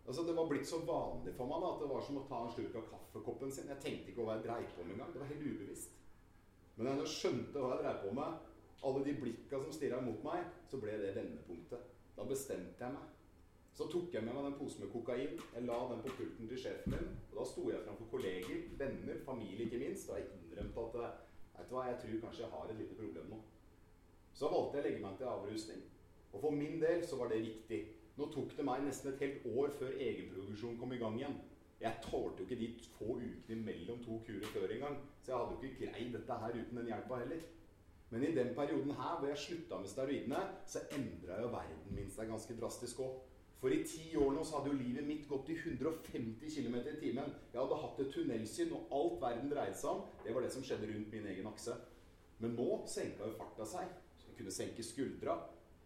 Altså, 0.07 0.23
Det 0.23 0.37
var 0.37 0.49
blitt 0.49 0.69
så 0.69 0.79
vanlig 0.85 1.33
for 1.35 1.49
meg 1.49 1.63
da, 1.63 1.69
at 1.75 1.81
det 1.81 1.91
var 1.91 2.03
som 2.05 2.19
å 2.21 2.27
ta 2.29 2.43
en 2.45 2.53
slurk 2.53 2.75
av 2.77 2.89
kaffekoppen 2.91 3.53
sin. 3.53 3.71
Jeg 3.73 3.81
tenkte 3.81 4.13
ikke 4.13 4.27
hva 4.27 4.37
jeg 4.37 4.45
dreiv 4.45 4.67
på 4.77 4.85
med 4.85 4.97
engang. 4.97 5.13
Det 5.13 5.23
var 5.23 5.31
helt 5.33 5.47
ubevisst. 5.47 5.97
Men 6.77 6.87
da 6.87 6.97
jeg 6.99 7.13
skjønte 7.15 7.63
hva 7.63 7.71
jeg 7.73 7.85
dreiv 7.85 8.03
på 8.03 8.13
med, 8.19 8.51
alle 8.85 9.05
de 9.07 9.15
blikka 9.17 9.61
som 9.63 9.73
stirra 9.73 10.01
mot 10.05 10.25
meg, 10.27 10.45
så 10.69 10.81
ble 10.83 10.97
det 11.01 11.15
vendepunktet. 11.17 11.87
Da 12.17 12.27
bestemte 12.29 12.85
jeg 12.85 12.97
meg. 12.99 13.15
Så 13.75 13.89
tok 13.91 14.13
jeg 14.15 14.23
med 14.23 14.37
meg 14.37 14.45
den 14.47 14.59
posen 14.59 14.85
med 14.85 14.93
kokain. 14.93 15.41
Jeg 15.55 15.67
la 15.67 15.79
den 15.91 16.03
på 16.05 16.13
pulten 16.19 16.51
til 16.51 16.61
sjefen 16.63 16.95
min. 16.95 17.09
Og 17.33 17.41
da 17.41 17.47
sto 17.51 17.65
jeg 17.73 17.83
framfor 17.87 18.11
kolleger, 18.13 18.69
venner, 18.79 19.17
familie 19.27 19.67
ikke 19.67 19.81
minst, 19.81 20.11
og 20.11 20.21
jeg 20.21 20.29
innrømte 20.37 20.85
at 20.85 21.25
vet 21.57 21.71
du 21.71 21.75
hva, 21.75 21.89
jeg 21.89 21.99
tror 22.03 22.21
kanskje 22.27 22.45
jeg 22.45 22.53
har 22.53 22.71
et 22.71 22.79
lite 22.79 22.99
problem 23.01 23.33
nå. 23.33 23.41
Så 24.35 24.51
valgte 24.53 24.79
jeg 24.79 24.85
å 24.85 24.87
legge 24.89 25.03
meg 25.03 25.19
til 25.19 25.31
avrusning. 25.33 25.83
Og 26.35 26.41
for 26.43 26.55
min 26.55 26.81
del 26.83 27.03
så 27.07 27.19
var 27.19 27.31
det 27.33 27.43
riktig. 27.43 27.81
Nå 28.15 28.29
tok 28.31 28.55
det 28.55 28.65
meg 28.67 28.85
nesten 28.87 29.11
et 29.11 29.23
helt 29.25 29.47
år 29.51 29.75
før 29.79 29.97
egenproduksjonen 29.99 30.79
kom 30.79 30.95
i 30.95 31.01
gang 31.01 31.19
igjen. 31.19 31.35
Jeg 31.81 32.01
tålte 32.05 32.41
jo 32.41 32.47
ikke 32.47 32.61
de 32.61 32.69
få 32.95 33.17
ukene 33.19 33.67
mellom 33.67 33.99
to 34.05 34.21
kurer 34.27 34.53
før 34.55 34.71
engang. 34.77 34.97
Så 35.23 35.33
jeg 35.33 35.41
hadde 35.41 35.57
jo 35.57 35.69
ikke 35.69 35.91
greid 35.91 36.15
dette 36.15 36.41
her 36.45 36.57
uten 36.61 36.79
den 36.79 36.91
hjelpa 36.93 37.19
heller. 37.25 37.43
Men 38.11 38.23
i 38.23 38.35
den 38.37 38.55
perioden 38.55 38.95
her 38.95 39.19
hvor 39.19 39.29
jeg 39.29 39.39
slutta 39.43 39.79
med 39.81 39.91
steroidene, 39.91 40.43
så 40.67 40.85
endra 40.95 41.41
jo 41.43 41.49
verden 41.53 41.97
min 41.97 42.13
seg 42.15 42.31
ganske 42.31 42.57
drastisk 42.61 43.01
òg. 43.03 43.17
For 43.59 43.73
i 43.73 43.81
ti 43.89 44.13
år 44.21 44.31
nå 44.37 44.45
så 44.45 44.59
hadde 44.59 44.71
jo 44.71 44.79
livet 44.79 45.07
mitt 45.09 45.27
gått 45.29 45.49
i 45.51 45.57
150 45.57 46.53
km 46.53 46.75
i 46.79 46.99
timen. 47.01 47.35
Jeg 47.53 47.61
hadde 47.61 47.81
hatt 47.81 48.01
et 48.05 48.11
tunnelsyn, 48.13 48.75
og 48.77 48.95
alt 48.99 49.21
verden 49.23 49.51
dreide 49.51 49.79
seg 49.81 49.91
om, 49.91 50.03
det 50.23 50.35
var 50.37 50.45
det 50.45 50.53
som 50.53 50.67
skjedde 50.67 50.91
rundt 50.91 51.13
min 51.17 51.29
egen 51.33 51.49
akse. 51.49 51.77
Men 52.45 52.55
nå 52.59 52.69
senka 52.93 53.27
jo 53.27 53.39
farta 53.39 53.67
seg. 53.67 53.89
Så 54.21 54.29
jeg 54.29 54.39
kunne 54.39 54.55
senke 54.55 54.85
skuldra. 54.85 55.39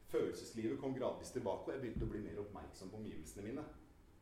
Følelseslivet 0.08 0.80
kom 0.80 0.94
gradvis 0.96 1.34
tilbake, 1.34 1.68
og 1.68 1.74
jeg 1.74 1.82
begynte 1.82 2.06
å 2.06 2.12
bli 2.12 2.22
mer 2.24 2.40
oppmerksom 2.44 2.92
på 2.92 3.00
omgivelsene 3.02 3.44
mine. 3.44 3.64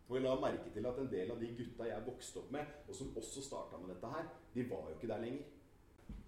Og 0.07 0.17
jeg 0.17 0.25
la 0.25 0.35
merke 0.39 0.71
til 0.75 0.87
at 0.87 0.99
en 1.03 1.11
del 1.11 1.31
av 1.35 1.39
de 1.43 1.53
gutta 1.59 1.87
jeg 1.87 2.07
vokste 2.07 2.43
opp 2.43 2.51
med, 2.55 2.75
og 2.87 2.99
som 2.99 3.15
også 3.23 3.43
starta 3.43 3.79
med 3.83 3.95
dette 3.95 4.11
her, 4.11 4.27
de 4.55 4.67
var 4.71 4.91
jo 4.91 4.97
ikke 4.97 5.11
der 5.11 5.23
lenger. 5.23 5.47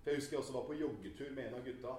For 0.02 0.10
Jeg 0.10 0.20
husker 0.20 0.36
jeg 0.36 0.42
også 0.42 0.56
var 0.56 0.66
på 0.66 0.78
joggetur 0.78 1.34
med 1.34 1.46
en 1.46 1.58
av 1.58 1.66
gutta. 1.66 1.94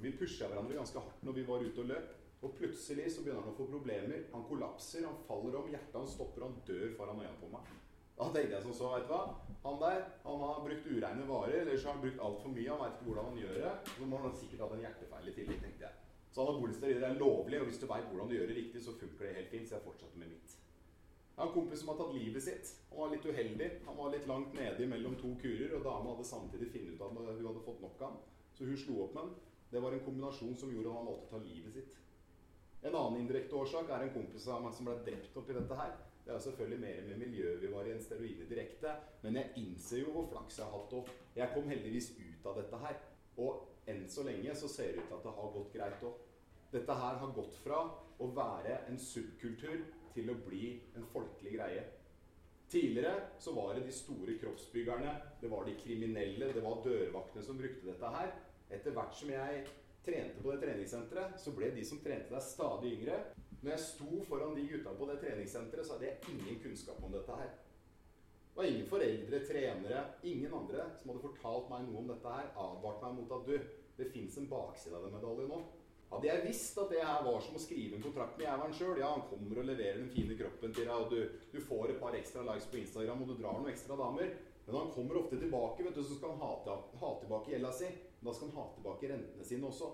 Vi 0.00 0.16
pusha 0.16 0.48
hverandre 0.48 0.78
ganske 0.78 1.02
hardt 1.04 1.22
når 1.26 1.38
vi 1.38 1.46
var 1.46 1.66
ute 1.66 1.82
og 1.82 1.90
løp. 1.92 2.16
Og 2.40 2.54
plutselig 2.56 3.10
så 3.12 3.22
begynner 3.22 3.44
han 3.44 3.52
å 3.52 3.58
få 3.58 3.66
problemer. 3.68 4.22
Han 4.32 4.46
kollapser, 4.48 5.04
han 5.04 5.18
faller 5.26 5.58
om, 5.58 5.68
hjertet 5.68 5.98
hans 5.98 6.14
stopper, 6.16 6.46
han 6.46 6.56
dør 6.66 6.94
foran 6.96 7.20
øynene 7.20 7.40
på 7.42 7.50
meg. 7.52 7.74
Da 8.16 8.28
tenkte 8.32 8.54
jeg 8.56 8.64
som 8.64 8.76
så, 8.76 8.92
vet 8.94 9.04
du 9.08 9.12
hva. 9.12 9.20
Han 9.66 9.76
der 9.82 10.00
han 10.24 10.44
har 10.46 10.62
brukt 10.64 10.88
ureine 10.88 11.26
varer, 11.28 11.58
eller 11.62 11.76
så 11.76 11.90
har 11.90 11.98
han 11.98 12.04
brukt 12.06 12.24
altfor 12.28 12.54
mye. 12.54 12.70
Han 12.70 12.80
veit 12.80 12.96
ikke 12.96 13.10
hvordan 13.10 13.28
han 13.28 13.42
gjør 13.42 13.58
det. 13.60 13.74
Så 13.92 14.08
må 14.08 14.22
han 14.24 14.38
sikkert 14.40 14.64
hatt 14.64 14.78
en 14.78 14.86
hjertefeil 14.86 15.28
i 15.28 15.36
tillegg, 15.36 15.60
tenkte 15.66 15.86
jeg. 15.86 16.09
Så 16.30 16.42
anabole 16.44 16.74
steroider 16.74 17.06
er 17.08 17.18
lovlig, 17.18 17.60
og 17.60 17.68
hvis 17.68 17.80
du 17.82 17.86
veit 17.90 18.06
hvordan 18.08 18.28
du 18.30 18.36
gjør 18.36 18.50
det 18.50 18.56
riktig, 18.56 18.82
så 18.84 18.94
funker 18.98 19.26
det 19.26 19.36
helt 19.38 19.54
fint. 19.54 19.68
Så 19.68 19.76
jeg 19.76 19.86
fortsetter 19.86 20.18
med 20.22 20.30
mitt. 20.30 20.56
Jeg 21.30 21.42
har 21.42 21.48
en 21.48 21.54
kompis 21.56 21.80
som 21.80 21.90
har 21.90 21.96
tatt 21.98 22.14
livet 22.14 22.44
sitt. 22.44 22.70
Han 22.90 23.00
var 23.00 23.14
litt 23.14 23.26
uheldig. 23.26 23.70
Han 23.86 23.96
var 23.96 24.12
litt 24.12 24.26
langt 24.30 24.52
nede 24.54 24.86
mellom 24.86 25.16
to 25.18 25.30
kurer, 25.40 25.72
og 25.78 25.86
dama 25.86 26.12
hadde 26.12 26.28
samtidig 26.28 26.68
funnet 26.74 26.94
ut 26.94 27.06
at 27.06 27.16
hun 27.16 27.48
hadde 27.48 27.64
fått 27.64 27.80
nok 27.82 28.02
av 28.02 28.06
ham. 28.10 28.20
Så 28.54 28.68
hun 28.68 28.78
slo 28.78 28.98
opp 29.06 29.16
med 29.16 29.24
ham. 29.24 29.34
Det 29.70 29.82
var 29.82 29.96
en 29.96 30.04
kombinasjon 30.04 30.56
som 30.60 30.72
gjorde 30.74 30.92
at 30.92 30.98
han 31.00 31.08
valgte 31.10 31.26
å 31.26 31.32
ta 31.32 31.42
livet 31.46 31.76
sitt. 31.78 31.98
En 32.82 32.94
annen 32.96 33.20
indirekte 33.22 33.56
årsak 33.56 33.90
er 33.92 34.06
en 34.06 34.14
kompis 34.14 34.46
av 34.48 34.62
meg 34.64 34.76
som 34.76 34.86
ble 34.88 34.96
drept 35.06 35.36
oppi 35.36 35.56
dette 35.56 35.80
her. 35.80 35.96
Det 36.24 36.32
er 36.34 36.44
selvfølgelig 36.44 36.80
mer 36.80 37.00
med 37.08 37.20
miljøet 37.24 37.62
vi 37.62 37.72
var 37.72 37.88
i 37.88 37.92
enn 37.94 38.04
steroider 38.04 38.48
direkte. 38.48 38.94
Men 39.24 39.40
jeg 39.40 39.64
innser 39.64 40.02
jo 40.04 40.14
hvor 40.14 40.28
flaks 40.30 40.60
jeg 40.60 40.68
har 40.68 40.76
hatt. 40.76 40.94
Og 40.96 41.36
jeg 41.36 41.52
kom 41.54 41.68
heldigvis 41.72 42.12
ut 42.20 42.48
av 42.52 42.60
dette 42.60 42.80
her. 42.84 43.00
Og 43.40 43.64
enn 43.90 44.04
så 44.08 44.24
lenge 44.26 44.54
så 44.56 44.70
ser 44.70 44.94
det 44.94 45.04
ut 45.04 45.08
til 45.08 45.18
at 45.18 45.26
det 45.26 45.36
har 45.38 45.54
gått 45.56 45.72
greit 45.74 46.04
òg. 46.06 46.26
Dette 46.70 46.96
her 47.02 47.16
har 47.22 47.32
gått 47.34 47.56
fra 47.64 47.80
å 48.20 48.28
være 48.36 48.84
en 48.90 48.98
subkultur 49.00 49.80
til 50.14 50.30
å 50.30 50.38
bli 50.46 50.76
en 50.98 51.06
folkelig 51.12 51.56
greie. 51.56 51.82
Tidligere 52.70 53.14
så 53.42 53.54
var 53.56 53.74
det 53.74 53.88
de 53.88 53.92
store 53.94 54.36
kroppsbyggerne, 54.38 55.14
det 55.40 55.50
var 55.50 55.64
de 55.66 55.74
kriminelle, 55.74 56.52
det 56.54 56.62
var 56.62 56.84
dørvaktene 56.84 57.42
som 57.42 57.58
brukte 57.58 57.88
dette 57.88 58.12
her. 58.14 58.30
Etter 58.70 58.94
hvert 58.94 59.16
som 59.18 59.32
jeg 59.34 59.64
trente 60.06 60.42
på 60.42 60.52
det 60.52 60.60
treningssenteret, 60.62 61.40
så 61.42 61.50
ble 61.56 61.72
de 61.74 61.82
som 61.86 61.98
trente 62.04 62.30
deg, 62.30 62.44
stadig 62.46 62.92
yngre. 63.00 63.18
Når 63.60 63.74
jeg 63.74 63.86
sto 63.88 64.20
foran 64.28 64.54
de 64.56 64.68
gutta 64.70 64.94
på 64.96 65.08
det 65.10 65.18
treningssenteret, 65.24 65.86
så 65.86 65.96
hadde 65.96 66.06
jeg 66.12 66.36
ingen 66.36 66.62
kunnskap 66.62 67.02
om 67.02 67.12
dette 67.12 67.40
her. 67.42 67.50
Det 68.50 68.62
var 68.62 68.70
ingen 68.70 68.86
foreldre, 68.86 69.42
trenere, 69.46 70.04
ingen 70.22 70.54
andre 70.54 70.86
som 71.00 71.10
hadde 71.10 71.26
fortalt 71.26 71.68
meg 71.72 71.84
noe 71.88 72.00
om 72.04 72.08
dette 72.10 72.36
her, 72.36 72.48
advart 72.54 73.02
meg 73.02 73.18
mot 73.18 73.34
at 73.36 73.50
du, 73.50 73.68
det 74.00 74.10
fins 74.14 74.38
en 74.40 74.48
bakside 74.50 74.96
av 74.96 75.06
den 75.06 75.16
medaljen 75.16 75.50
nå. 75.52 75.60
Hadde 76.10 76.26
jeg 76.26 76.42
visst 76.48 76.78
at 76.82 76.90
det 76.90 77.02
her 77.06 77.22
var 77.22 77.38
som 77.44 77.54
å 77.54 77.62
skrive 77.62 77.94
en 77.96 78.02
kontrakt 78.02 78.38
med 78.38 78.48
jævelen 78.48 78.72
sjøl 78.74 78.98
Ja, 78.98 79.12
han 79.14 79.28
kommer 79.30 79.60
og 79.62 79.68
leverer 79.68 80.00
den 80.00 80.10
fine 80.10 80.34
kroppen 80.38 80.72
til 80.74 80.88
deg, 80.88 80.94
og 80.96 81.12
du, 81.12 81.42
du, 81.52 81.58
får 81.62 81.92
et 81.92 82.00
par 82.02 82.16
ekstra 82.18 82.42
likes 82.48 82.66
på 82.72 82.80
Instagram, 82.80 83.22
og 83.22 83.30
du 83.30 83.36
drar 83.38 83.58
noen 83.58 83.70
ekstra 83.70 83.98
damer. 84.00 84.32
Men 84.66 84.78
han 84.78 84.90
kommer 84.94 85.20
ofte 85.20 85.38
tilbake, 85.38 85.84
vet 85.86 85.94
du, 85.94 86.02
så 86.02 86.16
skal 86.18 86.34
han 86.34 86.42
ha, 86.42 86.78
ha 87.02 87.10
tilbake 87.22 87.54
gjelda 87.54 87.70
si. 87.74 87.90
Men 88.18 88.28
da 88.30 88.34
skal 88.36 88.50
han 88.50 88.58
ha 88.58 88.66
tilbake 88.74 89.12
rentene 89.12 89.46
sine 89.46 89.70
også. 89.70 89.92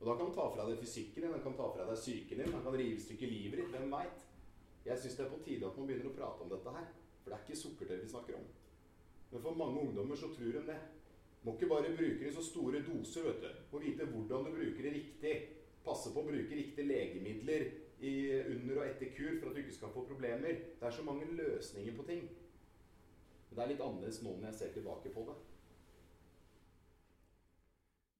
Og 0.00 0.08
da 0.08 0.16
kan 0.18 0.26
han 0.26 0.34
ta 0.34 0.48
fra 0.50 0.66
deg 0.66 0.82
fysikken 0.82 1.22
din, 1.22 1.34
han 1.36 1.44
kan 1.44 1.54
ta 1.58 1.68
fra 1.76 1.86
deg 1.86 2.00
psyken 2.00 2.42
din, 2.42 2.54
han 2.56 2.64
kan 2.66 2.74
rive 2.74 2.98
i 2.98 3.04
stykker 3.04 3.30
livet 3.30 3.62
ditt. 3.62 3.70
Hvem 3.70 3.94
veit? 3.94 4.26
Jeg 4.82 4.98
syns 4.98 5.14
det 5.14 5.24
er 5.28 5.30
på 5.30 5.38
tide 5.46 5.68
at 5.68 5.78
man 5.78 5.86
begynner 5.86 6.10
å 6.10 6.16
prate 6.16 6.42
om 6.42 6.50
dette 6.50 6.74
her. 6.74 6.90
For 7.22 7.30
det 7.30 7.38
er 7.38 7.44
ikke 7.46 7.60
sukkertøy 7.60 8.00
vi 8.00 8.10
snakker 8.10 8.40
om. 8.40 8.48
Men 9.30 9.44
for 9.46 9.62
mange 9.62 9.86
ungdommer 9.86 10.18
så 10.18 10.32
tror 10.34 10.58
de 10.58 10.64
det. 10.66 10.80
Må 11.42 11.56
ikke 11.56 11.70
bare 11.72 11.94
bruke 11.96 12.20
det 12.20 12.28
i 12.30 12.34
så 12.34 12.44
store 12.46 12.84
doser, 12.86 13.24
vet 13.26 13.42
du. 13.42 13.62
Må 13.72 13.80
vite 13.82 14.06
hvordan 14.06 14.44
du 14.46 14.52
bruker 14.54 14.86
det 14.86 14.92
riktig. 14.94 15.32
Passe 15.82 16.12
på 16.14 16.22
å 16.22 16.28
bruke 16.28 16.58
riktige 16.58 16.86
legemidler 16.86 17.64
i, 18.02 18.12
under 18.52 18.78
og 18.78 18.86
etter 18.86 19.10
kur 19.16 19.40
for 19.40 19.50
at 19.50 19.56
du 19.56 19.62
ikke 19.64 19.74
skal 19.74 19.94
få 19.94 20.04
problemer. 20.06 20.60
Det 20.78 20.86
er 20.86 20.94
så 20.94 21.06
mange 21.06 21.26
løsninger 21.34 21.96
på 21.98 22.06
ting. 22.06 22.28
Men 23.48 23.56
det 23.56 23.64
er 23.64 23.72
litt 23.72 23.82
annerledes 23.84 24.22
nå 24.22 24.36
når 24.36 24.52
jeg 24.52 24.58
ser 24.60 24.76
tilbake 24.76 25.14
på 25.14 25.26
det. 25.28 25.34